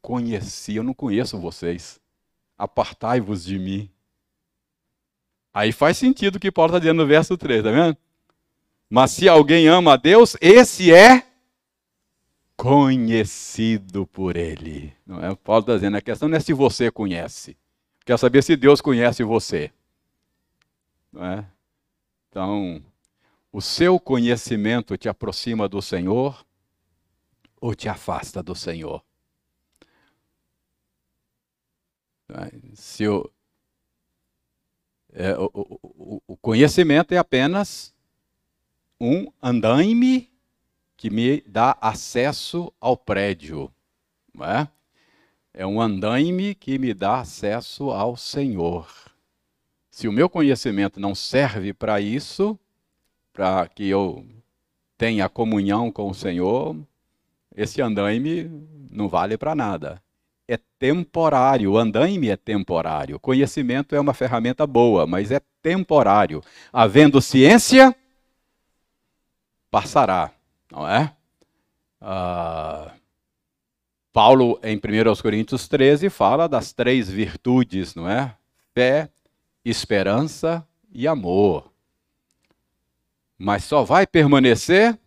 conheci, 0.00 0.76
eu 0.76 0.84
não 0.84 0.94
conheço 0.94 1.40
vocês. 1.40 1.98
Apartai-vos 2.56 3.44
de 3.44 3.58
mim. 3.58 3.90
Aí 5.52 5.72
faz 5.72 5.96
sentido 5.96 6.36
o 6.36 6.40
que 6.40 6.52
Paulo 6.52 6.70
está 6.70 6.78
dizendo 6.78 6.98
no 6.98 7.06
verso 7.06 7.36
3, 7.36 7.64
tá 7.64 7.70
vendo? 7.70 7.96
Mas 8.88 9.10
se 9.10 9.28
alguém 9.28 9.66
ama 9.66 9.94
a 9.94 9.96
Deus, 9.96 10.36
esse 10.40 10.92
é 10.92 11.26
conhecido 12.56 14.06
por 14.06 14.36
ele. 14.36 14.94
Não 15.06 15.22
é? 15.22 15.34
Paulo 15.36 15.60
está 15.60 15.74
dizendo, 15.74 15.96
a 15.96 16.00
questão 16.00 16.28
não 16.28 16.36
é 16.36 16.40
se 16.40 16.52
você 16.52 16.90
conhece. 16.90 17.56
Quer 18.04 18.18
saber 18.18 18.42
se 18.42 18.56
Deus 18.56 18.80
conhece 18.80 19.22
você. 19.22 19.72
Não 21.12 21.24
é? 21.24 21.46
Então, 22.28 22.82
o 23.52 23.60
seu 23.60 24.00
conhecimento 24.00 24.96
te 24.96 25.08
aproxima 25.08 25.68
do 25.68 25.82
Senhor 25.82 26.44
ou 27.60 27.74
te 27.74 27.88
afasta 27.88 28.42
do 28.42 28.54
Senhor? 28.54 29.04
É? 32.28 32.52
Se 32.74 33.06
o, 33.06 33.30
é, 35.12 35.36
o, 35.38 35.50
o, 35.54 36.22
o 36.26 36.36
conhecimento 36.36 37.12
é 37.12 37.18
apenas 37.18 37.94
um 39.00 39.30
andaime 39.42 40.30
que 40.96 41.10
me 41.10 41.42
dá 41.46 41.76
acesso 41.80 42.72
ao 42.80 42.96
prédio. 42.96 43.70
É? 44.40 44.68
é 45.56 45.66
um 45.66 45.80
andaime 45.80 46.54
que 46.54 46.78
me 46.78 46.92
dá 46.92 47.20
acesso 47.20 47.90
ao 47.90 48.14
Senhor. 48.14 48.86
Se 49.90 50.06
o 50.06 50.12
meu 50.12 50.28
conhecimento 50.28 51.00
não 51.00 51.14
serve 51.14 51.72
para 51.72 51.98
isso, 51.98 52.58
para 53.32 53.66
que 53.66 53.88
eu 53.88 54.26
tenha 54.98 55.30
comunhão 55.30 55.90
com 55.90 56.10
o 56.10 56.14
Senhor, 56.14 56.76
esse 57.56 57.80
andaime 57.80 58.50
não 58.90 59.08
vale 59.08 59.38
para 59.38 59.54
nada. 59.54 60.02
É 60.46 60.58
temporário, 60.78 61.72
o 61.72 61.78
andaime 61.78 62.28
é 62.28 62.36
temporário. 62.36 63.18
Conhecimento 63.18 63.96
é 63.96 64.00
uma 64.00 64.12
ferramenta 64.12 64.66
boa, 64.66 65.06
mas 65.06 65.30
é 65.30 65.40
temporário. 65.62 66.42
Havendo 66.70 67.22
ciência, 67.22 67.96
passará 69.70 70.35
não 70.76 70.88
é? 70.88 71.12
Ah, 72.00 72.92
Paulo, 74.12 74.60
em 74.62 74.76
1 74.76 74.80
Coríntios 75.22 75.66
13, 75.66 76.10
fala 76.10 76.46
das 76.46 76.72
três 76.72 77.08
virtudes, 77.08 77.94
não 77.94 78.08
é? 78.08 78.36
Fé, 78.74 79.08
esperança 79.64 80.66
e 80.92 81.08
amor. 81.08 81.72
Mas 83.38 83.64
só 83.64 83.82
vai 83.82 84.06
permanecer 84.06 84.98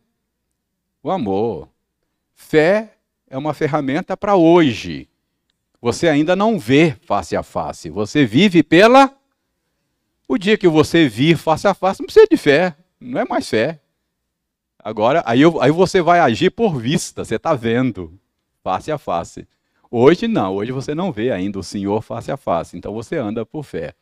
o 1.04 1.12
amor. 1.12 1.70
Fé 2.34 2.96
é 3.28 3.38
uma 3.38 3.54
ferramenta 3.54 4.18
para 4.18 4.36
hoje. 4.36 5.08
Você 5.82 6.08
ainda 6.08 6.36
não 6.36 6.60
vê 6.60 6.96
face 7.06 7.36
a 7.36 7.44
face. 7.44 7.90
Você 7.90 8.26
vive 8.26 8.64
pela. 8.64 9.16
O 10.28 10.38
dia 10.38 10.58
que 10.58 10.68
você 10.68 11.08
vir 11.08 11.38
face 11.38 11.68
a 11.68 11.74
face, 11.74 12.02
não 12.02 12.06
precisa 12.06 12.28
de 12.30 12.38
fé. 12.38 12.76
Não 13.00 13.22
é 13.22 13.26
mais 13.26 13.50
fé. 13.50 13.80
Agora, 14.82 15.22
aí, 15.26 15.42
aí 15.62 15.72
você 15.72 16.02
vai 16.02 16.20
agir 16.20 16.52
por 16.52 16.78
vista, 16.78 17.26
você 17.26 17.36
está 17.36 17.54
vendo, 17.54 18.18
face 18.64 18.92
a 18.92 18.98
face. 18.98 19.48
Hoje 19.92 20.28
não, 20.28 20.56
hoje 20.56 20.72
você 20.72 20.96
não 20.96 21.12
vê 21.12 21.32
ainda 21.32 21.60
o 21.60 21.64
Senhor 21.64 22.02
face 22.02 22.32
a 22.32 22.38
face, 22.38 22.78
então 22.78 22.94
você 22.94 23.18
anda 23.18 23.46
por 23.46 23.64
fé. 23.64 23.94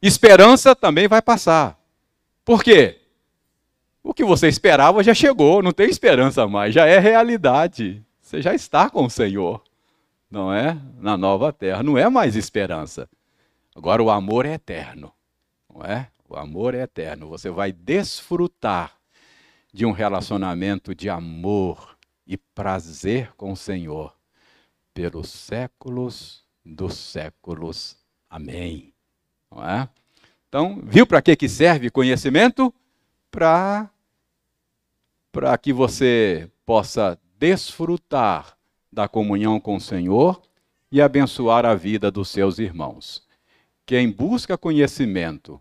Esperança 0.00 0.76
também 0.76 1.08
vai 1.08 1.22
passar. 1.22 1.78
Por 2.44 2.62
quê? 2.62 3.00
o 4.04 4.12
que 4.12 4.22
você 4.22 4.46
esperava 4.46 5.02
já 5.02 5.14
chegou, 5.14 5.62
não 5.62 5.72
tem 5.72 5.88
esperança 5.88 6.46
mais, 6.46 6.74
já 6.74 6.86
é 6.86 6.98
realidade. 6.98 8.04
Você 8.20 8.42
já 8.42 8.54
está 8.54 8.90
com 8.90 9.06
o 9.06 9.10
Senhor, 9.10 9.62
não 10.30 10.52
é? 10.52 10.78
Na 11.00 11.16
nova 11.16 11.50
terra, 11.50 11.82
não 11.82 11.96
é 11.96 12.08
mais 12.10 12.36
esperança. 12.36 13.08
Agora 13.74 14.02
o 14.02 14.10
amor 14.10 14.44
é 14.44 14.52
eterno, 14.52 15.10
não 15.74 15.82
é? 15.82 16.08
O 16.28 16.36
amor 16.36 16.74
é 16.74 16.82
eterno. 16.82 17.28
Você 17.28 17.48
vai 17.48 17.72
desfrutar 17.72 18.92
de 19.74 19.84
um 19.84 19.90
relacionamento 19.90 20.94
de 20.94 21.10
amor 21.10 21.98
e 22.24 22.36
prazer 22.36 23.32
com 23.36 23.50
o 23.50 23.56
Senhor 23.56 24.16
pelos 24.94 25.28
séculos 25.28 26.44
dos 26.64 26.94
séculos. 26.94 27.98
Amém. 28.30 28.94
Não 29.50 29.68
é? 29.68 29.88
Então, 30.48 30.80
viu 30.84 31.04
para 31.04 31.20
que, 31.20 31.34
que 31.34 31.48
serve 31.48 31.90
conhecimento? 31.90 32.72
Para 33.32 33.90
para 35.32 35.58
que 35.58 35.72
você 35.72 36.48
possa 36.64 37.18
desfrutar 37.36 38.56
da 38.92 39.08
comunhão 39.08 39.58
com 39.58 39.74
o 39.74 39.80
Senhor 39.80 40.40
e 40.92 41.02
abençoar 41.02 41.66
a 41.66 41.74
vida 41.74 42.12
dos 42.12 42.28
seus 42.28 42.60
irmãos. 42.60 43.26
Quem 43.84 44.08
busca 44.08 44.56
conhecimento 44.56 45.60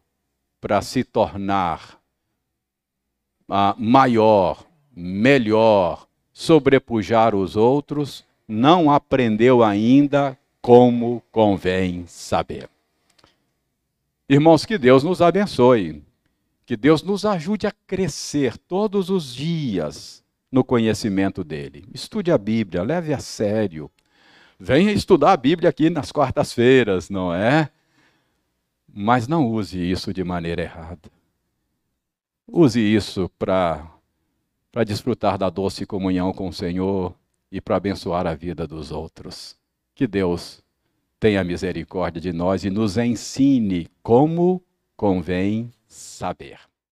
para 0.62 0.80
se 0.84 1.04
tornar 1.04 2.03
uh, 3.54 3.80
maior, 3.80 4.66
melhor, 4.96 6.08
sobrepujar 6.32 7.36
os 7.36 7.56
outros, 7.56 8.26
não 8.48 8.92
aprendeu 8.92 9.64
ainda 9.64 10.38
como 10.60 11.22
convém 11.32 12.06
saber. 12.08 12.68
Irmãos, 14.28 14.66
que 14.66 14.78
Deus 14.78 15.04
nos 15.04 15.22
abençoe. 15.22 16.02
Que 16.66 16.76
Deus 16.78 17.04
nos 17.04 17.26
ajude 17.26 17.68
a 17.68 17.74
crescer 17.86 18.58
todos 18.58 19.10
os 19.10 19.36
dias 19.36 20.24
no 20.52 20.64
conhecimento 20.64 21.44
dele. 21.44 21.86
Estude 21.94 22.32
a 22.32 22.38
Bíblia, 22.38 22.84
leve 22.84 23.14
a 23.14 23.20
sério. 23.20 23.92
Venha 24.58 24.94
estudar 24.94 25.34
a 25.34 25.38
Bíblia 25.38 25.70
aqui 25.70 25.90
nas 25.90 26.12
quartas-feiras, 26.12 27.10
não 27.10 27.34
é? 27.34 27.70
Mas 28.92 29.28
não 29.28 29.46
use 29.46 29.78
isso 29.78 30.14
de 30.14 30.24
maneira 30.24 30.62
errada. 30.62 31.12
Use 32.48 32.80
isso 32.80 33.30
para 33.40 33.90
desfrutar 34.86 35.38
da 35.38 35.50
doce 35.50 35.86
comunhão 35.86 36.34
com 36.34 36.50
o 36.50 36.54
Senhor 36.54 37.16
e 37.52 37.62
para 37.62 37.78
abençoar 37.78 38.28
a 38.28 38.34
vida 38.34 38.68
dos 38.68 38.92
outros. 38.92 39.58
Que 39.96 40.06
Deus 40.08 40.62
tenha 41.20 41.44
misericórdia 41.44 42.22
de 42.22 42.34
nós 42.34 42.66
e 42.66 42.70
nos 42.70 42.98
ensine 42.98 43.88
como 44.02 44.62
convém 44.98 45.72
saber. 45.88 46.60